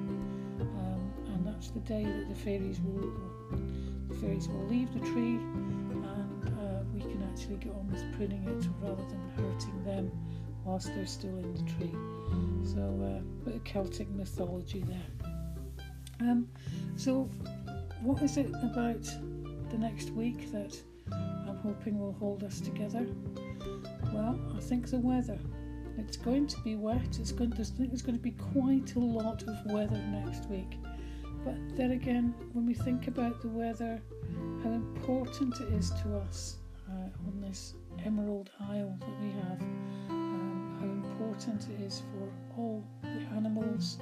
um, 0.60 1.14
and 1.34 1.46
that's 1.46 1.70
the 1.70 1.80
day 1.80 2.04
that 2.04 2.30
the 2.30 2.36
fairies 2.36 2.80
will 2.82 3.12
the 4.10 4.16
fairies 4.16 4.48
will 4.48 4.68
leave 4.68 4.94
the 4.94 5.00
tree, 5.00 5.36
and 5.36 6.54
uh, 6.60 6.84
we 6.94 7.02
can 7.02 7.24
actually 7.32 7.58
get 7.58 7.74
on 7.74 7.90
with 7.92 8.04
pruning 8.16 8.44
it 8.44 8.68
rather 8.82 9.04
than 9.04 9.32
hurting 9.38 9.84
them 9.84 10.12
whilst 10.64 10.88
they're 10.96 11.06
still 11.06 11.38
in 11.38 11.54
the 11.54 11.72
tree. 11.74 11.92
So, 12.74 12.82
uh, 12.82 13.20
a 13.20 13.46
bit 13.46 13.56
of 13.56 13.64
Celtic 13.64 14.10
mythology 14.10 14.84
there. 14.88 15.28
Um, 16.20 16.48
so, 16.96 17.30
what 18.02 18.22
is 18.22 18.38
it 18.38 18.50
about 18.64 19.04
the 19.70 19.78
next 19.78 20.12
week 20.12 20.52
that 20.52 20.80
I'm 21.12 21.58
hoping 21.64 22.00
will 22.00 22.14
hold 22.14 22.44
us 22.44 22.60
together? 22.60 23.08
Well, 24.14 24.40
I 24.56 24.60
think 24.60 24.90
the 24.90 25.00
weather. 25.00 25.40
It's 25.98 26.18
going 26.18 26.48
to 26.48 26.60
be 26.62 26.76
wet. 26.76 27.20
It's 27.20 27.32
going. 27.32 27.52
To, 27.52 27.62
I 27.62 27.66
think 27.66 27.90
there's 27.90 28.02
going 28.02 28.18
to 28.18 28.24
be 28.24 28.32
quite 28.32 28.96
a 28.96 29.00
lot 29.00 29.44
of 29.44 29.56
weather 29.66 29.98
next 29.98 30.50
week. 30.50 30.78
But 31.44 31.56
then 31.76 31.92
again, 31.92 32.34
when 32.54 32.66
we 32.66 32.74
think 32.74 33.08
about 33.08 33.42
the 33.42 33.48
weather, 33.48 34.02
how 34.64 34.72
important 34.72 35.60
it 35.60 35.74
is 35.74 35.90
to 36.02 36.18
us 36.18 36.58
uh, 36.90 37.28
on 37.28 37.42
this 37.42 37.74
Emerald 38.06 38.52
Isle 38.60 38.96
that 39.00 39.22
we 39.22 39.32
have, 39.32 39.62
um, 40.10 40.78
how 40.80 40.86
important 40.86 41.68
it 41.70 41.82
is 41.82 42.04
for 42.12 42.60
all 42.60 42.84
the 43.02 43.36
animals, 43.36 43.98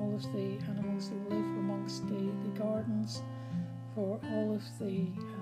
all 0.00 0.14
of 0.14 0.22
the 0.34 0.58
animals 0.68 1.10
that 1.10 1.30
live 1.30 1.44
amongst 1.58 2.06
the, 2.08 2.14
the 2.14 2.58
gardens, 2.58 3.22
for 3.94 4.20
all 4.32 4.54
of 4.54 4.62
the 4.78 5.06
the 5.14 5.35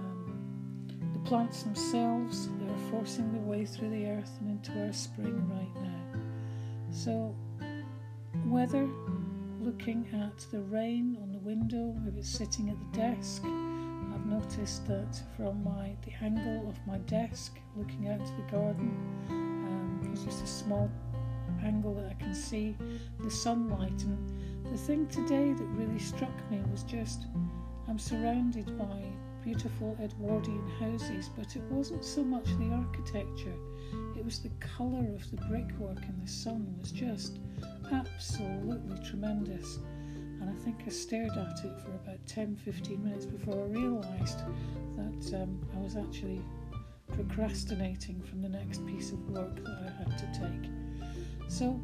plants 1.25 1.63
themselves 1.63 2.49
that 2.59 2.71
are 2.71 2.91
forcing 2.91 3.33
their 3.33 3.43
way 3.43 3.65
through 3.65 3.91
the 3.91 4.07
earth 4.07 4.31
and 4.41 4.51
into 4.51 4.85
our 4.85 4.93
spring 4.93 5.49
right 5.49 5.83
now. 5.83 6.21
So, 6.91 7.35
weather 8.47 8.89
looking 9.61 10.07
at 10.13 10.39
the 10.51 10.61
rain 10.61 11.17
on 11.23 11.33
the 11.33 11.39
window, 11.39 11.97
if 12.07 12.17
it's 12.17 12.29
sitting 12.29 12.69
at 12.69 12.77
the 12.79 12.99
desk. 12.99 13.43
I've 13.45 14.27
noticed 14.27 14.87
that 14.87 15.21
from 15.37 15.65
my 15.65 15.97
the 16.05 16.13
angle 16.23 16.69
of 16.69 16.79
my 16.87 16.99
desk, 16.99 17.59
looking 17.75 18.09
out 18.09 18.25
to 18.25 18.33
the 18.33 18.53
garden, 18.53 18.95
um, 19.31 20.11
it's 20.13 20.25
just 20.25 20.45
a 20.45 20.47
small 20.47 20.91
angle 21.65 21.95
that 21.95 22.11
I 22.11 22.15
can 22.23 22.35
see 22.35 22.77
the 23.23 23.31
sunlight. 23.31 24.03
And 24.03 24.67
the 24.71 24.79
thing 24.79 25.07
today 25.07 25.53
that 25.53 25.65
really 25.65 25.99
struck 25.99 26.51
me 26.51 26.61
was 26.71 26.83
just 26.83 27.25
I'm 27.89 27.99
surrounded 27.99 28.79
by 28.79 29.03
beautiful 29.45 29.97
Edwardian 30.03 30.67
houses, 30.81 31.29
but 31.37 31.55
it 31.55 31.63
wasn't 31.71 32.05
so 32.05 32.25
much 32.25 32.47
the 32.59 32.71
architecture, 32.73 33.55
it 34.17 34.25
was 34.25 34.39
the 34.41 34.51
colour 34.59 35.07
of 35.15 35.31
the 35.31 35.37
brickwork 35.49 36.03
in 36.03 36.19
the 36.21 36.29
sun 36.29 36.75
was 36.81 36.91
just 36.91 37.39
absolutely 37.93 38.99
tremendous. 39.05 39.79
And 40.41 40.49
I 40.49 40.65
think 40.65 40.83
I 40.87 40.91
stared 40.91 41.33
at 41.33 41.65
it 41.65 41.79
for 41.81 41.91
about 41.91 42.27
10 42.27 42.57
15 42.57 43.05
minutes 43.05 43.27
before 43.27 43.65
I 43.65 43.69
realised 43.69 44.39
that 44.97 45.43
um, 45.43 45.61
I 45.77 45.81
was 45.81 45.97
actually 45.97 46.41
procrastinating 47.13 48.23
from 48.23 48.41
the 48.41 48.49
next 48.49 48.85
piece 48.87 49.13
of 49.13 49.21
work 49.29 49.63
that 49.63 49.79
I 49.87 49.99
had 49.99 50.19
to 50.19 50.41
take. 50.41 50.71
So 51.49 51.79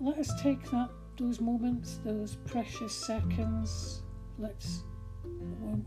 let 0.00 0.18
us 0.18 0.30
take 0.42 0.62
that 0.70 0.90
those 1.16 1.40
moments, 1.40 1.98
those 2.04 2.36
precious 2.44 2.94
seconds. 2.94 4.02
Let's 4.38 4.82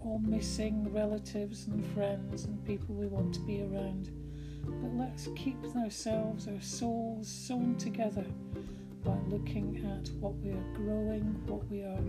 all 0.09 0.19
missing 0.19 0.91
relatives 0.93 1.67
and 1.67 1.85
friends 1.93 2.45
and 2.45 2.65
people 2.65 2.95
we 2.95 3.07
want 3.07 3.33
to 3.33 3.39
be 3.41 3.61
around. 3.61 4.09
But 4.65 4.95
let's 4.95 5.29
keep 5.35 5.57
ourselves, 5.75 6.47
our 6.47 6.61
souls 6.61 7.27
sewn 7.27 7.75
together 7.77 8.25
by 9.03 9.17
looking 9.27 9.77
at 9.97 10.09
what 10.19 10.35
we 10.37 10.51
are 10.51 10.73
growing, 10.75 11.41
what 11.45 11.67
we 11.69 11.81
are 11.81 12.03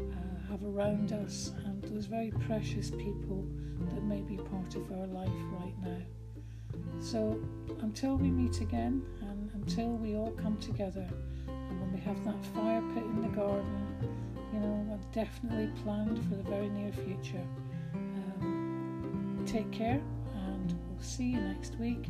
uh, 0.00 0.50
have 0.50 0.64
around 0.64 1.12
us, 1.12 1.52
and 1.64 1.82
those 1.84 2.06
very 2.06 2.30
precious 2.46 2.90
people 2.90 3.46
that 3.90 4.02
may 4.04 4.22
be 4.22 4.36
part 4.36 4.74
of 4.74 4.90
our 4.92 5.06
life 5.06 5.30
right 5.60 5.74
now. 5.82 6.02
So 7.00 7.40
until 7.80 8.16
we 8.16 8.30
meet 8.30 8.60
again, 8.60 9.02
and 9.20 9.50
until 9.54 9.88
we 9.88 10.16
all 10.16 10.32
come 10.32 10.56
together, 10.58 11.08
and 11.48 11.80
when 11.80 11.92
we 11.92 12.00
have 12.00 12.24
that 12.24 12.44
fire 12.54 12.82
pit 12.94 13.04
in 13.04 13.22
the 13.22 13.28
garden, 13.28 13.91
you 14.52 14.60
know, 14.60 14.86
I've 14.92 15.12
definitely 15.12 15.70
planned 15.82 16.18
for 16.28 16.36
the 16.36 16.42
very 16.42 16.68
near 16.68 16.92
future. 16.92 17.46
Um, 17.94 19.42
take 19.46 19.70
care, 19.70 20.00
and 20.34 20.74
we'll 20.88 21.02
see 21.02 21.24
you 21.24 21.40
next 21.40 21.78
week 21.78 22.06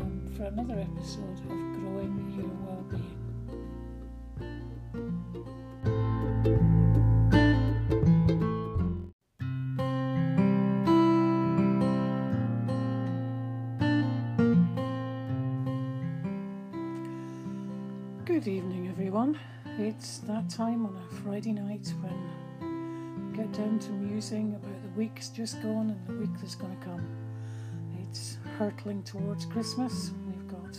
um, 0.00 0.32
for 0.36 0.44
another 0.44 0.80
episode 0.80 1.38
of 1.38 1.46
Growing 1.46 2.32
Your 2.36 2.48
Wellbeing. 2.66 3.16
Good 18.24 18.48
evening, 18.48 18.88
everyone. 18.88 19.38
It's 19.78 20.18
that 20.18 20.50
time 20.50 20.84
on 20.84 20.96
a 20.96 21.14
Friday 21.22 21.52
night 21.52 21.92
when 22.02 23.30
we 23.30 23.36
get 23.36 23.52
down 23.52 23.78
to 23.78 23.90
musing 23.92 24.54
about 24.54 24.82
the 24.82 24.88
week's 24.98 25.28
just 25.28 25.62
gone 25.62 25.90
and 25.90 26.06
the 26.06 26.20
week 26.20 26.38
that's 26.40 26.54
going 26.54 26.76
to 26.76 26.84
come. 26.84 27.06
It's 28.02 28.36
hurtling 28.58 29.02
towards 29.04 29.46
Christmas. 29.46 30.10
We've 30.26 30.48
got 30.48 30.72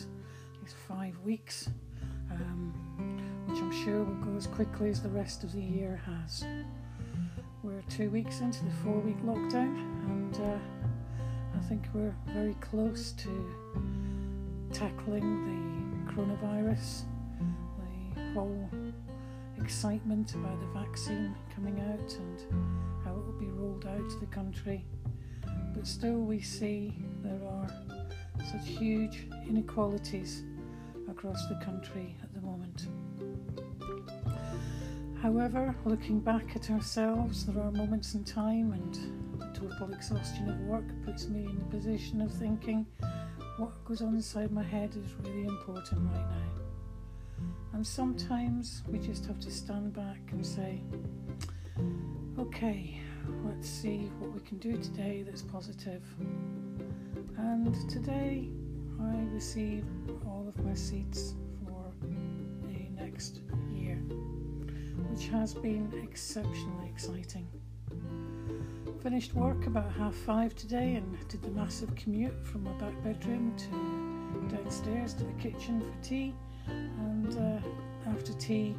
these 0.62 0.76
five 0.88 1.18
weeks, 1.24 1.70
um, 2.30 2.74
which 3.48 3.60
I'm 3.60 3.84
sure 3.84 4.04
will 4.04 4.26
go 4.26 4.36
as 4.38 4.46
quickly 4.46 4.90
as 4.90 5.02
the 5.02 5.10
rest 5.10 5.44
of 5.44 5.54
the 5.54 5.62
year 5.62 6.00
has. 6.06 6.46
We're 7.64 7.84
two 7.90 8.10
weeks 8.12 8.42
into 8.42 8.64
the 8.66 8.72
four 8.84 9.00
week 9.00 9.22
lockdown, 9.24 9.78
and 10.10 10.36
uh, 10.36 10.60
I 11.58 11.62
think 11.68 11.86
we're 11.94 12.16
very 12.28 12.56
close 12.56 13.14
to 13.14 13.56
tackling 14.74 16.06
the 16.06 16.12
coronavirus 16.12 17.04
the 18.16 18.34
whole 18.34 18.70
excitement 19.62 20.34
about 20.36 20.60
the 20.60 20.80
vaccine 20.80 21.36
coming 21.54 21.80
out 21.80 22.14
and 22.16 22.42
how 23.04 23.12
it 23.12 23.26
will 23.26 23.40
be 23.40 23.48
rolled 23.48 23.86
out 23.86 24.10
to 24.10 24.20
the 24.20 24.26
country. 24.28 24.86
But 25.74 25.88
still, 25.88 26.18
we 26.18 26.42
see 26.42 26.94
there 27.24 27.42
are 27.48 27.70
such 28.52 28.68
huge 28.68 29.28
inequalities 29.48 30.44
across 31.10 31.48
the 31.48 31.56
country 31.64 32.16
at 32.24 32.34
the 32.34 32.42
moment. 32.42 32.88
However, 35.22 35.76
looking 35.86 36.20
back 36.20 36.56
at 36.56 36.72
ourselves, 36.72 37.46
there 37.46 37.64
are 37.64 37.72
moments 37.72 38.16
in 38.16 38.24
time, 38.24 38.74
and 38.74 39.56
total 39.56 39.94
exhaustion 39.94 40.50
of 40.50 40.60
work 40.62 40.86
puts 41.06 41.28
me 41.28 41.46
in 41.46 41.60
the 41.60 41.66
position 41.66 42.22
of 42.22 42.32
thinking 42.32 42.86
what 43.58 43.86
goes 43.86 44.02
on 44.02 44.16
inside 44.16 44.52
my 44.52 44.64
head 44.64 44.90
is 44.96 45.14
really 45.24 45.46
important 45.46 46.02
right 46.12 46.30
now. 46.30 46.71
And 47.74 47.88
sometimes 47.88 48.84
we 48.88 49.00
just 49.00 49.26
have 49.26 49.40
to 49.40 49.52
stand 49.52 49.94
back 49.94 50.20
and 50.32 50.46
say, 50.46 50.82
okay, 52.38 53.00
let's 53.46 53.70
see 53.70 54.12
what 54.20 54.34
we 54.34 54.42
can 54.42 54.58
do 54.58 54.78
today 54.78 55.24
that's 55.26 55.42
positive. 55.42 56.04
And 57.38 57.90
today 57.90 58.50
I 59.02 59.16
receive 59.34 59.86
all 60.28 60.46
of 60.48 60.64
my 60.66 60.74
seats 60.74 61.34
for 61.66 61.92
the 62.68 63.02
next 63.02 63.42
year, 63.74 63.96
which 65.10 65.28
has 65.30 65.54
been 65.54 65.92
exceptionally 66.04 66.90
exciting. 66.90 67.48
Finished 69.02 69.34
work 69.34 69.66
about 69.66 69.92
half 69.94 70.14
five 70.14 70.56
today 70.56 70.96
and 70.96 71.28
did 71.30 71.42
the 71.42 71.52
massive 71.52 71.96
commute 71.96 72.46
from 72.46 72.64
my 72.66 72.74
back 72.74 73.02
bedroom 73.04 73.56
to 73.58 74.56
downstairs 74.56 75.14
to 75.16 75.24
the 75.24 75.34
kitchen 75.34 75.82
for 75.82 76.04
tea 76.04 76.34
and 76.68 77.38
uh, 77.38 78.10
after 78.10 78.34
tea, 78.34 78.76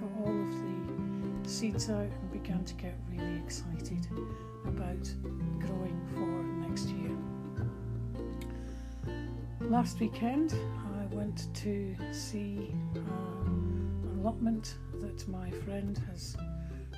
got 0.00 0.10
all 0.26 0.32
of 0.32 0.52
the 1.42 1.48
seeds 1.48 1.88
out 1.90 2.00
and 2.02 2.32
began 2.32 2.64
to 2.64 2.74
get 2.74 2.94
really 3.10 3.36
excited 3.36 4.06
about 4.66 5.12
growing 5.58 6.00
for 6.14 6.68
next 6.68 6.88
year. 6.88 7.16
Last 9.60 10.00
weekend, 10.00 10.54
I 11.00 11.14
went 11.14 11.52
to 11.56 11.96
see 12.12 12.70
um, 12.96 14.18
allotment 14.20 14.76
that 15.00 15.26
my 15.28 15.50
friend 15.50 16.00
has 16.10 16.36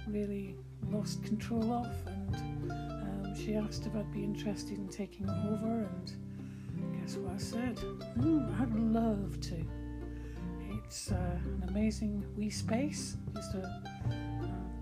really 0.09 0.57
lost 0.91 1.23
control 1.25 1.73
of, 1.73 1.87
and 2.07 2.71
um, 2.71 3.35
she 3.37 3.55
asked 3.55 3.87
if 3.87 3.95
I'd 3.95 4.13
be 4.13 4.25
interested 4.25 4.79
in 4.79 4.89
taking 4.89 5.29
over. 5.29 5.89
And 5.89 7.01
guess 7.01 7.17
what 7.17 7.35
I 7.35 7.39
said? 7.39 7.77
Mm, 8.19 8.61
I'd 8.61 8.75
love 8.75 9.41
to. 9.41 9.65
It's 10.91 11.13
uh, 11.13 11.15
an 11.15 11.67
amazing 11.69 12.25
wee 12.37 12.51
space, 12.51 13.17
just 13.37 13.55
a, 13.55 13.81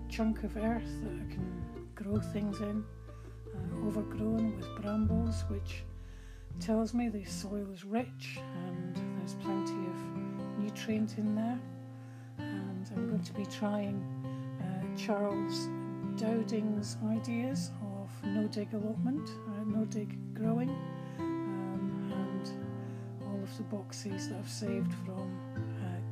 chunk 0.09 0.43
of 0.43 0.57
earth 0.57 0.91
that 1.03 1.11
I 1.11 1.31
can 1.31 1.87
grow 1.93 2.19
things 2.19 2.59
in, 2.61 2.83
uh, 3.53 3.87
overgrown 3.87 4.57
with 4.57 4.65
brambles, 4.81 5.43
which 5.49 5.83
tells 6.59 6.95
me 6.95 7.09
the 7.09 7.23
soil 7.25 7.67
is 7.71 7.85
rich 7.85 8.39
and 8.39 8.95
there's 9.19 9.35
plenty 9.35 9.71
of 9.71 10.57
nutrient 10.57 11.19
in 11.19 11.35
there. 11.35 11.59
And 12.39 12.89
I'm 12.95 13.09
going 13.09 13.21
to 13.21 13.33
be 13.33 13.45
trying 13.45 14.03
uh, 14.63 14.97
Charles 14.97 15.69
Dowding's 16.17 16.97
ideas 17.11 17.69
of 17.83 18.09
no 18.29 18.47
dig 18.47 18.73
allotment, 18.73 19.29
uh, 19.29 19.63
no 19.63 19.85
dig 19.85 20.17
growing, 20.33 20.69
um, 21.19 22.11
and 22.11 22.49
all 23.27 23.43
of 23.43 23.57
the 23.57 23.63
boxes 23.65 24.29
that 24.29 24.39
I've 24.39 24.49
saved 24.49 24.91
from 25.05 25.48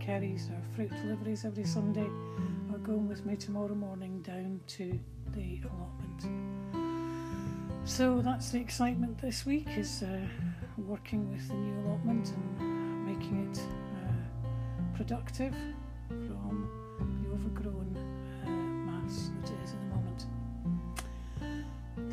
Kerry's 0.07 0.49
or 0.49 0.61
fruit 0.73 0.89
deliveries 1.01 1.43
every 1.43 1.65
Sunday 1.65 2.07
are 2.71 2.77
going 2.77 3.09
with 3.09 3.25
me 3.25 3.35
tomorrow 3.35 3.75
morning 3.75 4.21
down 4.21 4.61
to 4.65 4.97
the 5.35 5.59
allotment. 5.67 6.23
So 7.83 8.21
that's 8.21 8.49
the 8.51 8.57
excitement 8.57 9.17
this 9.17 9.45
week 9.45 9.67
is 9.75 10.03
uh, 10.03 10.21
working 10.77 11.29
with 11.29 11.45
the 11.49 11.55
new 11.55 11.81
allotment 11.81 12.31
and 12.37 13.05
making 13.05 13.51
it 13.51 13.59
uh, 13.59 14.95
productive 14.95 15.53
from 16.07 16.69
the 17.01 17.33
overgrown 17.33 17.97
uh, 18.45 18.49
mass 18.49 19.29
that 19.41 19.51
it 19.51 19.57
is 19.65 19.73
at 19.73 19.79
the 19.81 19.87
moment. 19.87 20.25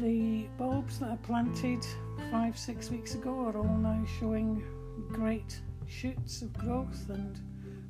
The 0.01 0.49
bulbs 0.59 0.99
that 0.99 1.11
I 1.11 1.17
planted 1.19 1.87
five, 2.33 2.59
six 2.59 2.91
weeks 2.91 3.15
ago 3.15 3.39
are 3.47 3.57
all 3.57 3.77
now 3.77 4.05
showing 4.19 4.65
great 5.13 5.61
shoots 5.87 6.43
of 6.43 6.53
growth 6.55 7.09
and 7.09 7.39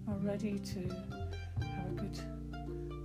are 0.09 0.19
ready 0.19 0.59
to 0.59 0.81
have 1.61 1.87
a 1.87 1.95
good 1.97 2.19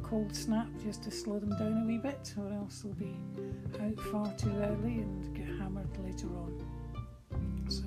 cold 0.04 0.36
snap 0.36 0.68
just 0.84 1.04
to 1.04 1.12
slow 1.12 1.40
them 1.40 1.50
down 1.58 1.84
a 1.84 1.86
wee 1.86 1.98
bit, 1.98 2.34
or 2.38 2.52
else 2.54 2.82
they'll 2.82 2.94
be 2.94 3.16
out 3.82 4.00
far 4.12 4.34
too 4.34 4.52
early 4.58 5.00
and 5.00 5.36
get 5.36 5.48
hammered 5.60 5.98
later 6.04 6.28
on. 6.28 6.60
So 7.68 7.84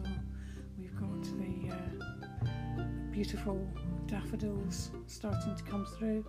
we've 0.79 0.95
got 0.95 1.23
the 1.39 1.75
uh, 1.75 2.85
beautiful 3.11 3.67
daffodils 4.07 4.91
starting 5.07 5.55
to 5.57 5.63
come 5.65 5.85
through, 5.85 6.25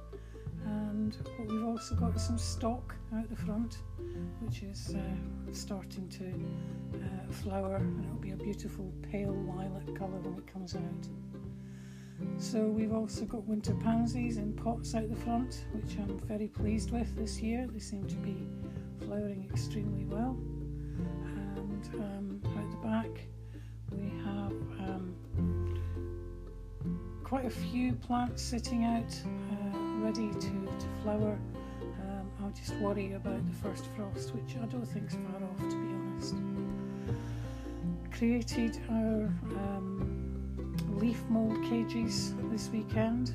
and 0.65 1.15
what 1.37 1.47
we've 1.47 1.65
also 1.65 1.95
got 1.95 2.19
some 2.19 2.37
stock 2.37 2.95
out 3.15 3.29
the 3.29 3.35
front, 3.35 3.77
which 4.41 4.63
is 4.63 4.95
uh, 4.95 5.51
starting 5.51 6.09
to 6.09 6.99
uh, 6.99 7.31
flower, 7.31 7.75
and 7.75 8.03
it'll 8.03 8.17
be 8.17 8.31
a 8.31 8.35
beautiful 8.35 8.91
pale 9.11 9.35
lilac 9.47 9.85
colour 9.95 10.19
when 10.21 10.37
it 10.37 10.47
comes 10.51 10.75
out. 10.75 11.07
So 12.37 12.65
we've 12.67 12.93
also 12.93 13.25
got 13.25 13.47
winter 13.47 13.73
pansies 13.75 14.37
in 14.37 14.53
pots 14.53 14.95
out 14.95 15.09
the 15.09 15.15
front, 15.15 15.65
which 15.71 15.97
I'm 15.97 16.19
very 16.19 16.47
pleased 16.47 16.91
with 16.91 17.15
this 17.15 17.41
year. 17.41 17.67
They 17.71 17.79
seem 17.79 18.05
to 18.07 18.15
be 18.15 18.47
flowering 18.99 19.47
extremely 19.51 20.05
well. 20.05 20.37
And 21.25 21.89
um, 21.95 22.41
out 22.57 22.69
the 22.71 22.87
back, 22.87 23.27
we 23.91 24.09
have 24.23 24.51
um, 24.89 25.15
quite 27.23 27.45
a 27.45 27.49
few 27.49 27.93
plants 27.93 28.43
sitting 28.43 28.83
out, 28.83 29.11
uh, 29.25 29.77
ready 30.03 30.29
to, 30.31 30.39
to 30.39 30.87
flower. 31.01 31.39
Um, 32.01 32.29
I'll 32.43 32.51
just 32.51 32.75
worry 32.75 33.13
about 33.13 33.45
the 33.47 33.53
first 33.55 33.87
frost, 33.95 34.35
which 34.35 34.55
I 34.61 34.65
don't 34.65 34.85
think 34.85 35.07
is 35.07 35.15
far 35.15 35.43
off, 35.43 35.57
to 35.69 35.75
be 35.75 35.93
honest. 35.93 36.35
Created 38.11 38.79
our 38.89 39.33
um, 39.75 40.12
leaf 40.95 41.21
mould 41.29 41.61
cages 41.63 42.33
this 42.51 42.69
weekend, 42.69 43.31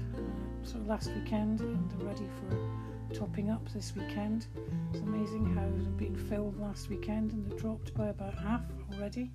so 0.62 0.78
last 0.86 1.10
weekend, 1.14 1.60
and 1.60 1.90
they're 1.90 2.06
ready 2.06 2.28
for 2.38 3.14
topping 3.14 3.50
up 3.50 3.66
this 3.72 3.94
weekend. 3.96 4.46
It's 4.92 5.00
amazing 5.00 5.46
how 5.54 5.66
they've 5.76 5.96
been 5.96 6.16
filled 6.28 6.58
last 6.60 6.88
weekend 6.88 7.32
and 7.32 7.50
they 7.50 7.56
dropped 7.56 7.94
by 7.94 8.08
about 8.08 8.34
half 8.34 8.62
already, 8.92 9.30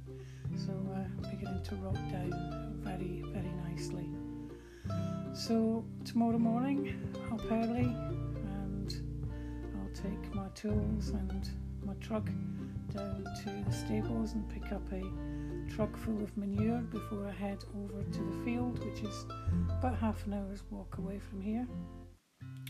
so 0.56 0.72
uh, 0.96 1.30
beginning 1.30 1.64
to 1.64 1.76
rot 1.78 1.96
down 2.12 2.80
very, 2.82 3.24
very 3.34 3.52
nicely. 3.70 4.08
So 5.34 5.84
tomorrow 6.06 6.38
morning, 6.38 6.94
up 7.32 7.42
early, 7.52 7.96
and 8.52 8.96
I'll 9.76 9.94
take 9.94 10.36
my 10.36 10.48
tools 10.54 11.10
and 11.10 11.50
my 11.84 11.94
truck 11.96 12.30
down 12.94 13.26
to 13.44 13.50
the 13.66 13.72
stables 13.72 14.34
and 14.34 14.48
pick 14.50 14.72
up 14.72 14.84
a 14.92 15.02
truck 15.76 15.98
full 15.98 16.22
of 16.22 16.36
manure 16.38 16.82
before 16.92 17.28
I 17.28 17.32
head 17.32 17.64
over 17.76 18.04
to 18.04 18.20
the 18.20 18.46
field, 18.46 18.78
which 18.86 19.04
is 19.04 19.26
about 19.80 19.98
half 19.98 20.24
an 20.28 20.34
hour's 20.34 20.62
walk 20.70 20.98
away 21.00 21.20
from 21.20 21.42
here, 21.42 21.68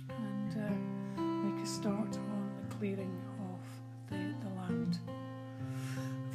and 0.09 0.51
uh, 0.51 1.21
make 1.21 1.61
a 1.61 1.67
start 1.67 2.17
on 2.17 2.51
the 2.61 2.75
clearing 2.75 3.21
of 3.51 4.09
the, 4.09 4.33
the 4.47 4.55
land. 4.55 4.99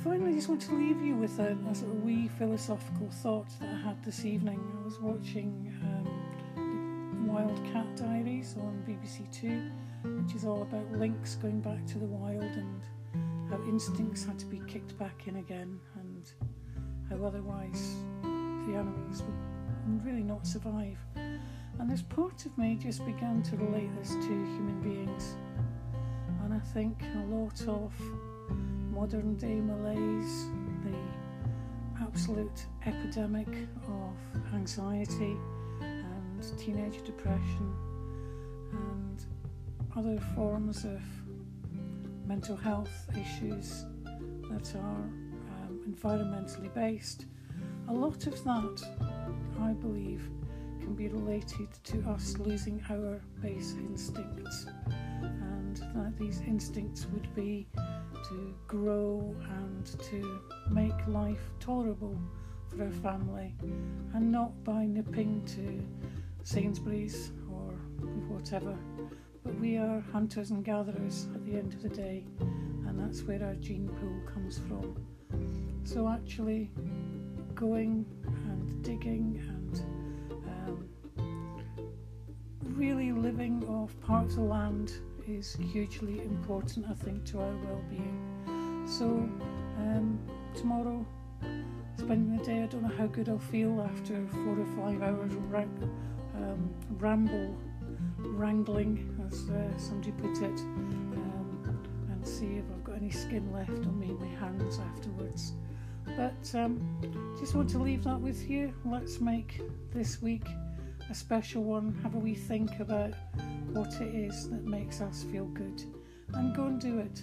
Finally, 0.04 0.33
I 0.33 0.35
just 0.35 0.48
want 0.48 0.61
to 0.62 0.74
leave 0.74 1.00
you 1.00 1.16
with 1.16 1.38
a, 1.38 1.57
a 1.70 1.74
sort 1.74 1.90
of 1.90 2.02
wee 2.02 2.28
philosophical 2.37 3.09
thought 3.22 3.48
that 3.61 3.70
I 3.70 3.88
had 3.88 4.04
this 4.04 4.26
evening. 4.26 4.61
I 4.78 4.85
was 4.85 5.00
watching 5.00 5.74
um, 5.83 6.18
Diaries 7.96 8.54
on 8.59 8.85
BBC 8.87 9.31
Two, 9.33 9.70
which 10.22 10.35
is 10.35 10.44
all 10.44 10.62
about 10.62 10.92
lynx 10.92 11.35
going 11.37 11.61
back 11.61 11.85
to 11.87 11.98
the 11.98 12.07
wild 12.07 12.42
and 12.42 12.83
how 13.50 13.61
instincts 13.68 14.24
had 14.24 14.38
to 14.38 14.46
be 14.46 14.61
kicked 14.68 14.96
back 14.98 15.26
in 15.26 15.37
again 15.37 15.81
and 15.96 16.33
how 17.09 17.25
otherwise 17.25 17.94
the 18.23 18.75
animals 18.75 19.23
would 19.23 20.05
really 20.05 20.23
not 20.23 20.47
survive. 20.47 20.99
And 21.79 21.88
this 21.90 22.03
part 22.03 22.44
of 22.44 22.57
me 22.59 22.77
just 22.81 23.05
began 23.07 23.42
to 23.44 23.57
relate 23.57 23.90
this 23.99 24.11
to 24.11 24.21
human 24.21 24.81
beings. 24.83 25.37
And 26.42 26.53
I 26.53 26.59
think 26.59 27.03
a 27.14 27.25
lot 27.35 27.61
of 27.68 27.92
modern 28.92 29.37
day 29.37 29.61
malaise, 29.61 30.47
the 30.85 32.05
absolute 32.05 32.66
epidemic 32.85 33.49
of 33.87 34.16
anxiety 34.55 35.37
and 35.81 36.59
teenage 36.59 37.03
depression 37.05 37.75
and 38.73 39.25
other 39.97 40.18
forms 40.35 40.85
of 40.85 41.03
mental 42.27 42.57
health 42.57 43.09
issues 43.16 43.85
that 44.51 44.75
are 44.77 45.27
environmentally 45.88 46.72
based, 46.74 47.27
a 47.88 47.92
lot 47.92 48.27
of 48.27 48.44
that, 48.44 48.83
I 49.61 49.72
believe, 49.72 50.29
can 50.81 50.94
be 50.94 51.09
related 51.09 51.68
to 51.85 52.01
us 52.11 52.37
losing 52.38 52.83
our 52.90 53.20
base 53.40 53.74
instincts, 53.79 54.66
and 55.22 55.77
that 55.94 56.16
these 56.18 56.40
instincts 56.46 57.07
would 57.12 57.35
be 57.35 57.66
to 57.74 58.55
grow 58.66 59.35
and 59.62 59.87
to 60.01 60.40
make 60.70 61.07
life 61.07 61.51
tolerable 61.61 62.18
for 62.68 62.85
our 62.85 62.90
family, 62.90 63.55
and 64.14 64.31
not 64.31 64.53
by 64.64 64.85
nipping 64.85 65.42
to 65.46 65.83
Sainsbury's 66.44 67.33
or 67.51 67.72
whatever. 68.29 68.77
But 69.44 69.59
we 69.59 69.79
are 69.79 70.01
hunters 70.12 70.51
and 70.51 70.64
gatherers 70.64 71.29
at 71.35 71.44
the 71.46 71.57
end 71.57 71.72
of 71.72 71.83
the 71.83 71.88
day, 71.88 72.27
and 72.40 72.98
that's 72.98 73.22
where 73.22 73.42
our 73.42 73.55
gene 73.55 73.88
pool 73.88 74.20
comes 74.33 74.59
from. 74.59 74.94
So 75.88 76.07
actually 76.07 76.70
going 77.55 78.05
and 78.27 78.85
digging 78.85 79.40
and 79.48 79.83
um, 80.46 80.87
really 82.77 83.11
living 83.11 83.64
off 83.66 83.98
parts 84.03 84.35
of 84.35 84.40
land 84.40 84.92
is 85.27 85.57
hugely 85.72 86.20
important, 86.20 86.85
I 86.90 86.92
think, 86.92 87.24
to 87.31 87.40
our 87.40 87.57
well-being. 87.64 88.85
So 88.87 89.07
um, 89.79 90.18
tomorrow, 90.55 91.07
spending 91.96 92.37
the 92.37 92.44
day, 92.44 92.62
I 92.64 92.66
don't 92.66 92.83
know 92.83 92.94
how 92.98 93.07
good 93.07 93.31
I'll 93.31 93.38
feel 93.38 93.81
after 93.81 94.27
four 94.44 94.61
or 94.61 94.66
five 94.77 95.01
hours 95.01 95.33
of 95.33 95.55
um, 95.55 96.70
ramble, 96.98 97.57
wrangling, 98.18 99.09
as 99.27 99.48
uh, 99.48 99.79
somebody 99.79 100.12
put 100.12 100.37
it, 100.42 100.61
um, 100.61 101.81
and 102.12 102.29
see 102.29 102.57
if 102.57 102.64
I've 102.74 102.85
got 102.85 102.96
any 102.96 103.11
skin 103.11 103.51
left 103.55 103.70
on 103.70 103.98
me, 103.98 104.09
my 104.09 104.27
hands 104.38 104.79
afterwards. 104.79 105.55
But 106.16 106.55
um, 106.55 107.37
just 107.38 107.55
want 107.55 107.71
to 107.71 107.79
leave 107.79 108.05
that 108.05 108.21
with 108.21 108.49
you. 108.49 108.73
Let's 108.85 109.21
make 109.21 109.61
this 109.92 110.21
week 110.21 110.44
a 111.11 111.14
special 111.14 111.64
one. 111.64 111.99
Have 112.03 112.14
a 112.14 112.18
wee 112.18 112.35
think 112.35 112.81
about 112.81 113.14
what 113.73 114.01
it 114.01 114.14
is 114.14 114.49
that 114.51 114.64
makes 114.64 115.01
us 115.01 115.25
feel 115.25 115.47
good 115.47 115.83
and 116.35 116.55
go 116.55 116.64
and 116.64 116.81
do 116.81 116.99
it. 116.99 117.23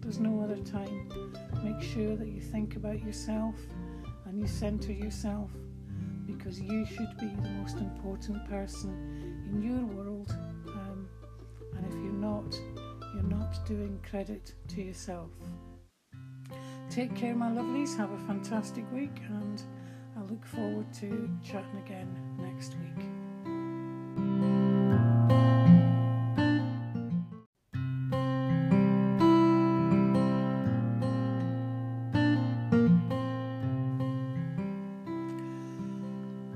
There's 0.00 0.18
no 0.18 0.40
other 0.40 0.56
time. 0.58 1.08
Make 1.62 1.82
sure 1.82 2.16
that 2.16 2.28
you 2.28 2.40
think 2.40 2.76
about 2.76 3.02
yourself 3.02 3.54
and 4.24 4.40
you 4.40 4.46
centre 4.46 4.92
yourself 4.92 5.50
because 6.26 6.60
you 6.60 6.86
should 6.86 7.16
be 7.18 7.26
the 7.26 7.48
most 7.60 7.78
important 7.78 8.48
person 8.48 9.44
in 9.50 9.62
your 9.62 9.84
world. 9.86 10.34
Um, 10.68 11.08
and 11.76 11.86
if 11.86 11.92
you're 11.94 12.12
not, 12.12 12.58
you're 13.14 13.22
not 13.24 13.64
doing 13.66 13.98
credit 14.08 14.54
to 14.68 14.82
yourself. 14.82 15.30
Take 16.88 17.14
care, 17.14 17.34
my 17.34 17.50
lovelies. 17.50 17.96
Have 17.98 18.10
a 18.12 18.18
fantastic 18.26 18.90
week, 18.92 19.20
and 19.28 19.62
I 20.16 20.22
look 20.22 20.46
forward 20.46 20.90
to 20.94 21.28
chatting 21.44 21.78
again 21.84 22.08
next 22.38 22.74
week. 22.76 23.04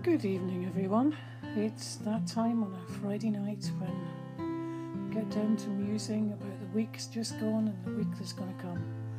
Good 0.02 0.24
evening, 0.24 0.64
everyone. 0.66 1.16
It's 1.56 1.96
that 1.96 2.26
time 2.26 2.62
on 2.62 2.74
a 2.74 2.92
Friday 3.00 3.30
night 3.30 3.70
when 3.78 5.08
we 5.08 5.14
get 5.14 5.28
down 5.30 5.56
to 5.58 5.68
musing 5.68 6.32
about 6.32 6.58
the 6.60 6.66
week's 6.74 7.06
just 7.06 7.38
gone 7.40 7.68
and 7.68 7.84
the 7.84 7.98
week 7.98 8.08
that's 8.18 8.32
going 8.32 8.54
to 8.56 8.62
come. 8.62 9.09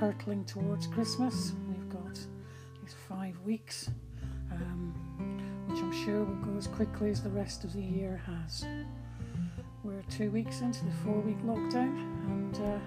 Hurtling 0.00 0.44
towards 0.44 0.86
Christmas. 0.88 1.52
We've 1.68 1.88
got 1.88 2.14
these 2.82 2.94
five 3.08 3.38
weeks, 3.40 3.90
um, 4.50 4.92
which 5.68 5.78
I'm 5.78 6.04
sure 6.04 6.24
will 6.24 6.34
go 6.52 6.56
as 6.56 6.66
quickly 6.66 7.10
as 7.10 7.22
the 7.22 7.30
rest 7.30 7.62
of 7.64 7.72
the 7.72 7.80
year 7.82 8.20
has. 8.26 8.66
We're 9.84 10.02
two 10.10 10.30
weeks 10.30 10.60
into 10.62 10.84
the 10.84 10.90
four 11.04 11.20
week 11.20 11.40
lockdown, 11.44 11.96
and 12.26 12.56
uh, 12.56 12.78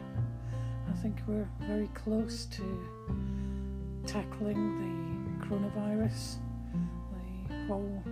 I 0.89 0.93
think 1.01 1.17
we're 1.27 1.47
very 1.61 1.87
close 1.93 2.45
to 2.47 2.87
tackling 4.05 5.39
the 5.39 5.45
coronavirus 5.45 6.35
the 7.47 7.67
whole 7.67 8.03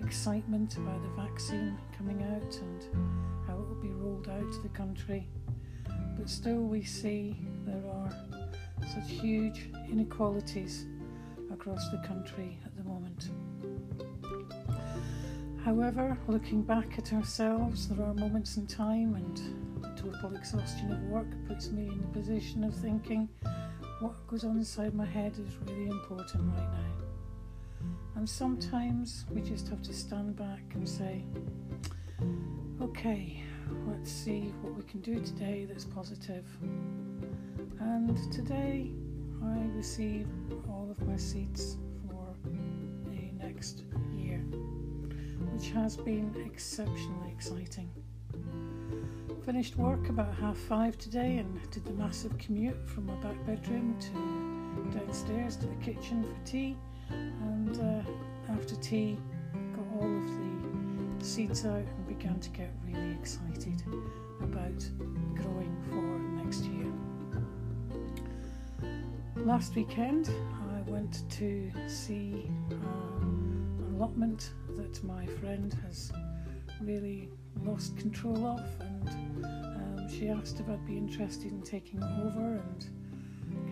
excitement 0.00 0.76
about 0.76 1.02
the 1.02 1.22
vaccine 1.22 1.76
coming 1.96 2.22
out 2.22 2.60
and 2.60 2.86
how 3.46 3.54
it 3.54 3.68
will 3.68 3.82
be 3.82 3.90
rolled 3.90 4.28
out 4.28 4.52
to 4.52 4.62
the 4.62 4.68
country. 4.70 5.28
But 6.18 6.30
still, 6.30 6.62
we 6.62 6.82
see 6.82 7.36
there 7.66 7.82
are 7.90 8.10
such 8.94 9.10
huge 9.10 9.70
inequalities 9.90 10.86
across 11.52 11.90
the 11.90 11.98
country 11.98 12.58
at 12.64 12.76
the 12.76 12.84
moment. 12.84 13.30
However, 15.64 16.16
looking 16.28 16.62
back 16.62 16.96
at 16.96 17.12
ourselves, 17.12 17.88
there 17.88 18.06
are 18.06 18.14
moments 18.14 18.56
in 18.56 18.68
time, 18.68 19.16
and 19.16 19.82
the 19.82 20.00
total 20.00 20.36
exhaustion 20.36 20.92
of 20.92 21.02
work 21.04 21.26
puts 21.48 21.70
me 21.70 21.88
in 21.88 22.00
the 22.00 22.06
position 22.08 22.62
of 22.62 22.72
thinking 22.72 23.28
what 24.00 24.26
goes 24.28 24.44
on 24.44 24.58
inside 24.58 24.94
my 24.94 25.06
head 25.06 25.32
is 25.32 25.56
really 25.66 25.88
important 25.88 26.44
right 26.54 26.70
now. 26.70 27.90
And 28.14 28.28
sometimes 28.28 29.24
we 29.30 29.40
just 29.40 29.68
have 29.68 29.82
to 29.82 29.92
stand 29.92 30.36
back 30.36 30.62
and 30.74 30.88
say, 30.88 31.24
okay, 32.80 33.42
let's 33.88 34.12
see 34.12 34.52
what 34.62 34.74
we 34.76 34.82
can 34.84 35.00
do 35.00 35.20
today 35.20 35.66
that's 35.68 35.84
positive. 35.84 36.44
And 37.80 38.32
today 38.32 38.90
I 39.44 39.58
receive 39.74 40.26
all 40.68 40.88
of 40.90 41.06
my 41.06 41.16
seeds 41.16 41.76
for 42.08 42.34
the 42.44 43.44
next 43.44 43.84
year, 44.16 44.38
which 45.52 45.70
has 45.70 45.96
been 45.96 46.34
exceptionally 46.46 47.30
exciting. 47.30 47.90
Finished 49.44 49.76
work 49.76 50.08
about 50.08 50.34
half 50.34 50.56
five 50.56 50.98
today 50.98 51.38
and 51.38 51.70
did 51.70 51.84
the 51.84 51.92
massive 51.92 52.36
commute 52.38 52.88
from 52.88 53.06
my 53.06 53.14
back 53.16 53.46
bedroom 53.46 53.96
to 54.00 54.98
downstairs 54.98 55.56
to 55.56 55.66
the 55.66 55.74
kitchen 55.76 56.22
for 56.22 56.46
tea 56.46 56.76
and 57.10 57.78
uh, 57.78 58.52
after 58.52 58.76
tea 58.76 59.16
got 59.74 59.86
all 60.00 60.16
of 60.16 60.28
the 61.18 61.24
seeds 61.24 61.64
out 61.64 61.76
and 61.76 62.06
began 62.08 62.38
to 62.40 62.50
get 62.50 62.70
really 62.86 63.12
excited 63.12 63.82
about 64.40 64.88
growing 65.34 65.74
for 65.88 66.18
next 66.44 66.64
year. 66.64 66.75
Last 69.46 69.76
weekend 69.76 70.28
I 70.74 70.90
went 70.90 71.22
to 71.30 71.70
see 71.86 72.50
um, 72.72 73.78
an 73.78 73.94
allotment 73.94 74.50
that 74.76 75.04
my 75.04 75.24
friend 75.24 75.72
has 75.84 76.10
really 76.82 77.28
lost 77.62 77.96
control 77.96 78.44
of 78.44 78.68
and 78.80 79.44
um, 79.44 80.08
she 80.10 80.28
asked 80.30 80.58
if 80.58 80.68
I'd 80.68 80.84
be 80.84 80.96
interested 80.96 81.52
in 81.52 81.62
taking 81.62 82.02
over 82.02 82.60
and 82.60 82.86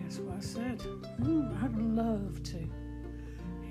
guess 0.01 0.19
what 0.19 0.37
I 0.37 0.39
said? 0.39 0.79
Mm, 1.19 1.61
I'd 1.61 1.75
love 1.75 2.41
to. 2.43 2.69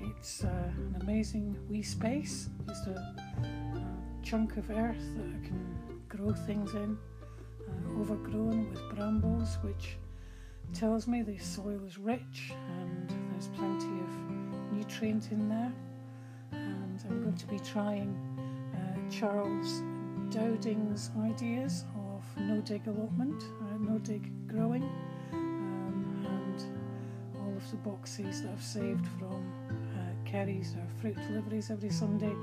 It's 0.03 0.43
uh, 0.43 0.71
an 0.77 0.97
amazing 1.01 1.57
wee 1.67 1.81
space, 1.81 2.49
just 2.67 2.85
a, 2.85 2.91
a, 2.91 3.87
chunk 4.21 4.57
of 4.57 4.69
earth 4.69 5.03
that 5.17 5.25
I 5.25 5.47
can 5.47 5.75
grow 6.07 6.33
things 6.33 6.71
in, 6.75 6.99
uh, 7.67 7.99
overgrown 7.99 8.69
with 8.69 8.95
brambles, 8.95 9.57
which 9.63 9.97
tells 10.73 11.07
me 11.07 11.21
the 11.21 11.37
soil 11.37 11.81
is 11.85 11.97
rich 11.97 12.53
and 12.79 13.09
there's 13.31 13.47
plenty 13.49 13.87
of 13.87 14.73
nutrient 14.73 15.31
in 15.31 15.49
there. 15.49 15.71
And 16.51 17.03
I'm 17.09 17.23
going 17.23 17.37
to 17.37 17.47
be 17.47 17.59
trying 17.59 18.15
uh, 18.75 19.11
Charles 19.11 19.81
Dowding's 20.29 21.11
ideas 21.23 21.85
of 21.95 22.23
no 22.41 22.61
dig 22.61 22.87
allotment, 22.87 23.43
uh, 23.61 23.77
no 23.79 23.97
dig 23.99 24.31
growing, 24.47 24.83
um, 25.33 26.25
and 26.25 27.39
all 27.41 27.55
of 27.55 27.71
the 27.71 27.77
boxes 27.77 28.41
that 28.41 28.51
I've 28.51 28.63
saved 28.63 29.07
from 29.19 29.45
Kerry's 30.35 30.75
or 30.75 30.85
fruit 30.99 31.15
deliveries 31.27 31.71
every 31.71 31.89
Sunday 31.89 32.33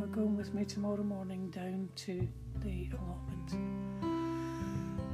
are 0.00 0.06
going 0.08 0.36
with 0.36 0.52
me 0.54 0.64
tomorrow 0.64 1.04
morning 1.04 1.50
down 1.50 1.88
to 1.94 2.26
the 2.64 2.88
allotment. 2.92 4.07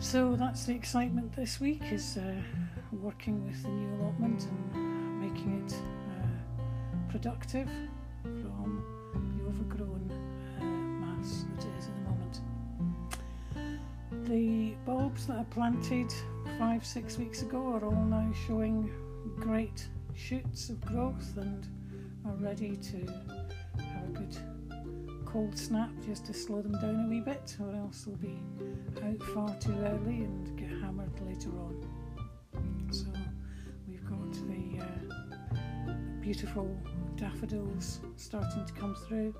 So 0.04 0.36
that's 0.36 0.64
the 0.64 0.74
excitement 0.74 1.34
this 1.34 1.60
week 1.60 1.82
is 1.90 2.18
uh, 2.18 2.34
working 2.92 3.42
with 3.46 3.62
the 3.62 3.70
new 3.70 3.94
allotment 3.96 4.44
and 4.44 5.20
making 5.20 5.64
it 5.66 5.74
uh, 5.74 5.80
productive 7.10 7.70
from 8.22 8.84
the 9.38 9.44
overgrown 9.48 10.10
uh, 10.60 10.64
mass 10.64 11.46
that 11.56 11.64
it 11.64 11.70
is 11.78 11.88
at 11.88 11.94
the 11.96 12.02
moment. 12.10 12.40
The 14.28 14.74
bulbs 14.84 15.26
that 15.26 15.38
I 15.38 15.44
planted 15.44 16.12
five, 16.58 16.84
six 16.84 17.16
weeks 17.16 17.40
ago 17.40 17.72
are 17.72 17.82
all 17.84 18.04
now 18.04 18.30
showing 18.46 18.92
great 19.40 19.88
shoots 20.14 20.68
of 20.68 20.82
growth 20.82 21.34
and 21.38 21.66
are 22.26 22.36
ready 22.36 22.76
to 22.76 23.06
have 23.82 24.10
a 24.10 24.12
good 24.12 24.36
cold 25.24 25.56
snap 25.58 25.90
just 26.06 26.26
to 26.26 26.34
slow 26.34 26.60
them 26.60 26.72
down 26.72 27.06
a 27.06 27.08
wee 27.08 27.20
bit, 27.20 27.56
or 27.58 27.74
else 27.74 28.02
they'll 28.02 28.16
be 28.16 28.38
out 29.02 29.22
far 29.34 29.54
too 29.56 29.76
early 29.80 30.24
and 30.24 30.56
get 30.58 30.68
hammered 30.68 31.12
later 31.26 31.50
on. 31.50 31.80
So 32.90 33.06
we've 33.88 34.04
got 34.04 34.32
the 34.32 34.80
uh, 34.80 35.92
beautiful 36.20 36.76
daffodils 37.16 38.00
starting 38.16 38.64
to 38.66 38.72
come 38.72 38.94
through, 38.94 39.34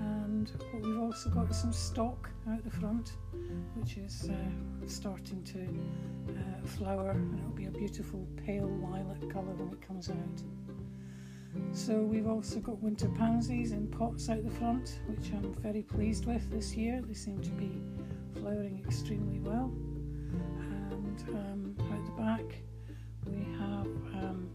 and 0.00 0.50
what 0.72 0.82
we've 0.82 1.00
also 1.00 1.30
got 1.30 1.50
is 1.50 1.56
some 1.58 1.72
stock 1.72 2.30
out 2.50 2.64
the 2.64 2.70
front, 2.70 3.12
which 3.74 3.96
is 3.96 4.30
uh, 4.30 4.86
starting 4.86 5.42
to 5.44 6.34
uh, 6.34 6.66
flower, 6.66 7.10
and 7.10 7.38
it'll 7.38 7.50
be 7.50 7.66
a 7.66 7.70
beautiful 7.70 8.26
pale 8.44 8.68
lilac 8.82 9.20
colour 9.32 9.52
when 9.54 9.72
it 9.72 9.86
comes 9.86 10.08
out. 10.08 10.42
So 11.72 12.00
we've 12.00 12.28
also 12.28 12.60
got 12.60 12.80
winter 12.80 13.08
pansies 13.08 13.72
in 13.72 13.88
pots 13.88 14.28
out 14.28 14.44
the 14.44 14.50
front, 14.50 15.00
which 15.06 15.32
I'm 15.32 15.52
very 15.54 15.82
pleased 15.82 16.26
with 16.26 16.48
this 16.50 16.76
year. 16.76 17.02
They 17.04 17.14
seem 17.14 17.40
to 17.42 17.50
be 17.50 17.82
flowering 18.50 18.82
extremely 18.84 19.38
well. 19.38 19.70
And 20.60 21.24
um, 21.28 21.76
out 21.92 22.04
the 22.04 22.12
back, 22.22 22.62
we 23.26 23.44
have 23.58 23.86
um, 24.24 24.48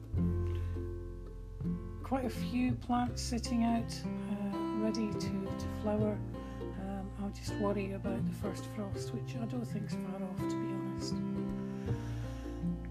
quite 2.04 2.26
a 2.26 2.30
few 2.30 2.74
plants 2.74 3.22
sitting 3.22 3.64
out, 3.64 3.94
uh, 4.06 4.58
ready 4.84 5.12
to, 5.14 5.20
to 5.20 5.66
flower. 5.82 6.18
Um, 6.82 7.10
I'll 7.22 7.30
just 7.30 7.54
worry 7.56 7.94
about 7.94 8.26
the 8.26 8.34
first 8.34 8.66
frost, 8.76 9.14
which 9.14 9.36
I 9.42 9.46
don't 9.46 9.66
think 9.66 9.88
is 9.88 9.94
far 9.94 10.22
off, 10.28 10.38
to 10.38 10.56
be 10.56 10.74
honest. 10.74 11.14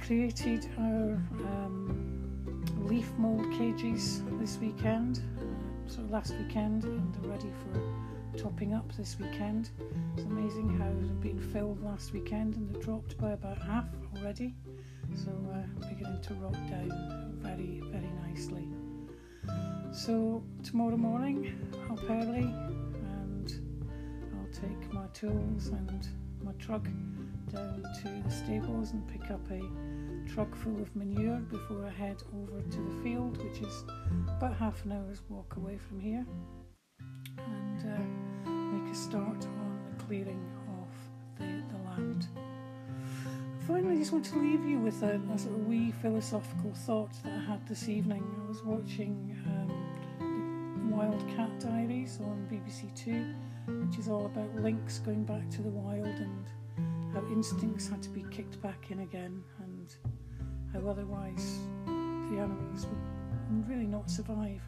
Created 0.00 0.70
our 0.78 1.20
um, 1.52 2.64
leaf 2.78 3.10
mould 3.18 3.50
cages 3.52 4.22
this 4.40 4.58
weekend, 4.58 5.20
uh, 5.38 5.42
so 5.86 6.00
last 6.08 6.34
weekend, 6.34 6.84
and 6.84 7.14
they're 7.14 7.30
ready 7.30 7.52
for 7.60 7.93
topping 8.36 8.74
up 8.74 8.90
this 8.96 9.16
weekend. 9.18 9.70
It's 10.16 10.24
amazing 10.24 10.76
how 10.78 10.90
they've 11.00 11.20
been 11.20 11.52
filled 11.52 11.82
last 11.82 12.12
weekend 12.12 12.56
and 12.56 12.68
they 12.68 12.80
dropped 12.80 13.16
by 13.18 13.32
about 13.32 13.58
half 13.58 13.86
already, 14.16 14.54
so 15.14 15.30
uh, 15.52 15.88
beginning 15.88 16.20
to 16.22 16.34
rot 16.34 16.54
down 16.68 17.34
very, 17.38 17.80
very 17.90 18.10
nicely. 18.28 18.66
So 19.92 20.42
tomorrow 20.62 20.96
morning, 20.96 21.54
up 21.90 22.02
early, 22.10 22.42
and 22.42 23.60
I'll 24.34 24.60
take 24.60 24.92
my 24.92 25.06
tools 25.12 25.68
and 25.68 26.08
my 26.42 26.52
truck 26.52 26.84
down 27.52 27.82
to 28.02 28.22
the 28.24 28.30
stables 28.30 28.90
and 28.90 29.06
pick 29.06 29.30
up 29.30 29.40
a 29.50 29.60
truck 30.28 30.54
full 30.56 30.80
of 30.82 30.94
manure 30.96 31.38
before 31.38 31.86
I 31.86 31.90
head 31.90 32.22
over 32.34 32.60
to 32.60 32.78
the 32.78 33.02
field, 33.02 33.42
which 33.44 33.60
is 33.60 33.84
about 34.36 34.56
half 34.56 34.84
an 34.84 34.92
hour's 34.92 35.22
walk 35.28 35.54
away 35.56 35.78
from 35.78 36.00
here. 36.00 36.26
And 37.38 37.80
uh, 37.80 38.50
make 38.76 38.92
a 38.92 38.96
start 38.96 39.44
on 39.44 39.80
the 39.96 40.04
clearing 40.04 40.44
of 40.68 41.38
the, 41.38 41.62
the 41.72 41.82
land. 41.84 42.26
Finally, 43.66 43.94
I 43.94 43.98
just 43.98 44.12
want 44.12 44.26
to 44.26 44.38
leave 44.38 44.64
you 44.64 44.78
with 44.78 45.02
a, 45.02 45.20
a 45.32 45.38
sort 45.38 45.54
of 45.54 45.66
wee 45.66 45.92
philosophical 46.02 46.72
thought 46.74 47.10
that 47.22 47.32
I 47.32 47.38
had 47.38 47.66
this 47.66 47.88
evening. 47.88 48.22
I 48.44 48.48
was 48.48 48.62
watching 48.62 49.36
um, 49.46 50.90
Wildcat 50.90 51.60
Diaries 51.60 52.18
on 52.20 52.46
BBC 52.50 52.94
Two, 52.94 53.34
which 53.86 53.98
is 53.98 54.08
all 54.08 54.26
about 54.26 54.54
lynx 54.56 54.98
going 54.98 55.24
back 55.24 55.48
to 55.50 55.62
the 55.62 55.70
wild 55.70 56.06
and 56.06 56.46
how 57.14 57.22
instincts 57.32 57.88
had 57.88 58.02
to 58.02 58.10
be 58.10 58.24
kicked 58.30 58.60
back 58.60 58.90
in 58.90 59.00
again, 59.00 59.42
and 59.60 59.96
how 60.72 60.88
otherwise 60.90 61.58
the 61.86 62.38
animals 62.38 62.86
would 62.86 63.68
really 63.68 63.86
not 63.86 64.10
survive. 64.10 64.60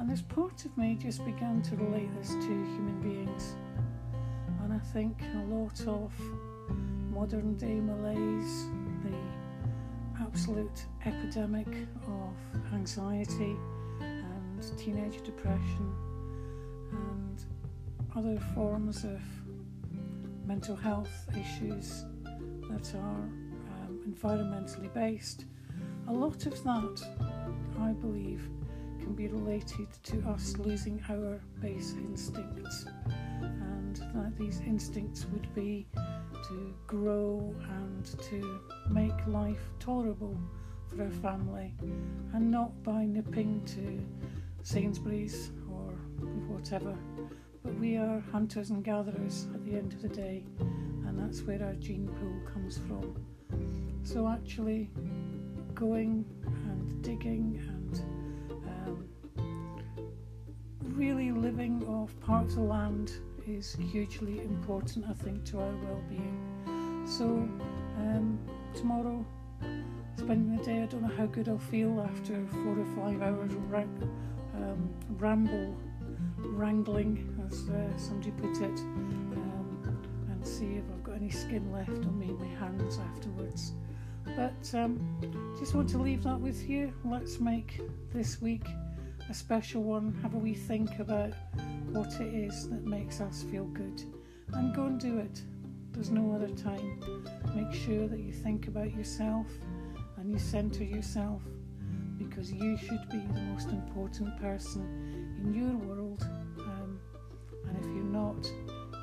And 0.00 0.08
this 0.08 0.22
part 0.22 0.64
of 0.64 0.74
me 0.78 0.96
just 0.98 1.22
began 1.26 1.60
to 1.60 1.76
relate 1.76 2.08
this 2.16 2.30
to 2.30 2.40
human 2.40 3.02
beings. 3.02 3.54
And 4.62 4.72
I 4.72 4.78
think 4.78 5.20
a 5.34 5.54
lot 5.54 5.78
of 5.86 6.10
modern 7.12 7.54
day 7.58 7.78
malaise, 7.78 8.64
the 9.04 9.14
absolute 10.18 10.86
epidemic 11.04 11.68
of 12.06 12.34
anxiety 12.72 13.54
and 14.00 14.78
teenage 14.78 15.22
depression, 15.22 15.94
and 16.92 17.44
other 18.16 18.40
forms 18.54 19.04
of 19.04 19.20
mental 20.46 20.76
health 20.76 21.28
issues 21.38 22.06
that 22.70 22.94
are 22.94 23.28
um, 23.82 24.00
environmentally 24.08 24.92
based. 24.94 25.44
A 26.08 26.12
lot 26.12 26.46
of 26.46 26.64
that, 26.64 27.02
I 27.78 27.92
believe, 27.92 28.48
can 29.00 29.14
be 29.14 29.28
related 29.28 29.88
to 30.04 30.22
us 30.28 30.56
losing 30.58 31.02
our 31.08 31.40
base 31.60 31.94
instincts, 31.98 32.86
and 33.42 33.96
that 34.14 34.36
these 34.38 34.60
instincts 34.60 35.26
would 35.32 35.52
be 35.54 35.86
to 35.94 36.74
grow 36.86 37.54
and 37.82 38.04
to 38.22 38.60
make 38.88 39.26
life 39.26 39.70
tolerable 39.78 40.36
for 40.88 41.02
our 41.02 41.10
family, 41.10 41.74
and 42.34 42.50
not 42.50 42.82
by 42.82 43.04
nipping 43.04 43.62
to 43.64 44.00
Sainsbury's 44.62 45.50
or 45.70 45.92
whatever. 46.48 46.96
But 47.62 47.74
we 47.74 47.96
are 47.96 48.20
hunters 48.32 48.70
and 48.70 48.82
gatherers 48.82 49.46
at 49.54 49.64
the 49.64 49.76
end 49.76 49.92
of 49.92 50.02
the 50.02 50.08
day, 50.08 50.44
and 50.58 51.18
that's 51.18 51.42
where 51.42 51.62
our 51.62 51.74
gene 51.74 52.08
pool 52.08 52.52
comes 52.52 52.78
from. 52.86 53.14
So, 54.02 54.26
actually, 54.26 54.90
going 55.74 56.24
and 56.44 57.02
digging 57.02 57.62
and 57.68 57.79
really 61.00 61.32
living 61.32 61.82
off 61.88 62.10
parts 62.20 62.56
of 62.56 62.60
land 62.60 63.10
is 63.46 63.74
hugely 63.90 64.40
important, 64.40 65.06
I 65.08 65.14
think, 65.14 65.44
to 65.46 65.58
our 65.58 65.72
well 65.82 66.02
being. 66.10 67.06
So, 67.06 67.24
um, 67.96 68.38
tomorrow, 68.74 69.24
spending 70.18 70.58
the 70.58 70.62
day, 70.62 70.82
I 70.82 70.86
don't 70.86 71.00
know 71.00 71.16
how 71.16 71.24
good 71.24 71.48
I'll 71.48 71.56
feel 71.56 72.06
after 72.06 72.46
four 72.52 72.78
or 72.78 72.84
five 72.96 73.22
hours 73.22 73.50
of 73.54 73.74
um, 73.74 74.90
ramble, 75.16 75.74
wrangling, 76.36 77.34
as 77.46 77.70
uh, 77.70 77.96
somebody 77.96 78.32
put 78.32 78.60
it, 78.60 78.78
um, 78.80 79.98
and 80.30 80.46
see 80.46 80.74
if 80.74 80.84
I've 80.92 81.02
got 81.02 81.14
any 81.14 81.30
skin 81.30 81.72
left 81.72 81.88
on 81.88 82.18
me, 82.18 82.26
my 82.26 82.46
hands 82.60 82.98
afterwards. 82.98 83.72
But 84.36 84.74
um, 84.74 85.00
just 85.58 85.74
want 85.74 85.88
to 85.88 85.98
leave 85.98 86.24
that 86.24 86.38
with 86.38 86.68
you. 86.68 86.92
Let's 87.06 87.40
make 87.40 87.80
this 88.12 88.42
week 88.42 88.66
a 89.30 89.34
special 89.34 89.84
one. 89.84 90.12
Have 90.22 90.34
a 90.34 90.38
wee 90.38 90.54
think 90.54 90.98
about 90.98 91.32
what 91.92 92.12
it 92.20 92.34
is 92.34 92.68
that 92.68 92.84
makes 92.84 93.20
us 93.20 93.44
feel 93.44 93.64
good 93.66 94.02
and 94.54 94.74
go 94.74 94.86
and 94.86 94.98
do 94.98 95.18
it. 95.18 95.40
There's 95.92 96.10
no 96.10 96.34
other 96.34 96.48
time. 96.48 97.00
Make 97.54 97.72
sure 97.72 98.08
that 98.08 98.18
you 98.18 98.32
think 98.32 98.66
about 98.66 98.92
yourself 98.92 99.46
and 100.16 100.32
you 100.32 100.38
centre 100.38 100.82
yourself 100.82 101.42
because 102.18 102.52
you 102.52 102.76
should 102.76 103.08
be 103.08 103.18
the 103.18 103.40
most 103.52 103.68
important 103.68 104.36
person 104.40 105.36
in 105.40 105.54
your 105.54 105.76
world. 105.76 106.26
Um, 106.58 106.98
and 107.68 107.78
if 107.78 107.84
you're 107.84 108.02
not, 108.02 108.50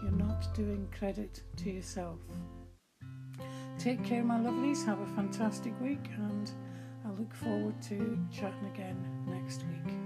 you're 0.03 0.11
not 0.11 0.53
doing 0.53 0.89
credit 0.97 1.41
to 1.57 1.71
yourself. 1.71 2.19
Take 3.79 4.03
care, 4.03 4.23
my 4.23 4.39
lovelies. 4.39 4.85
Have 4.85 4.99
a 4.99 5.15
fantastic 5.15 5.79
week, 5.79 6.09
and 6.17 6.51
I 7.05 7.11
look 7.11 7.33
forward 7.33 7.81
to 7.83 8.19
chatting 8.31 8.65
again 8.73 8.97
next 9.27 9.63
week. 9.63 9.96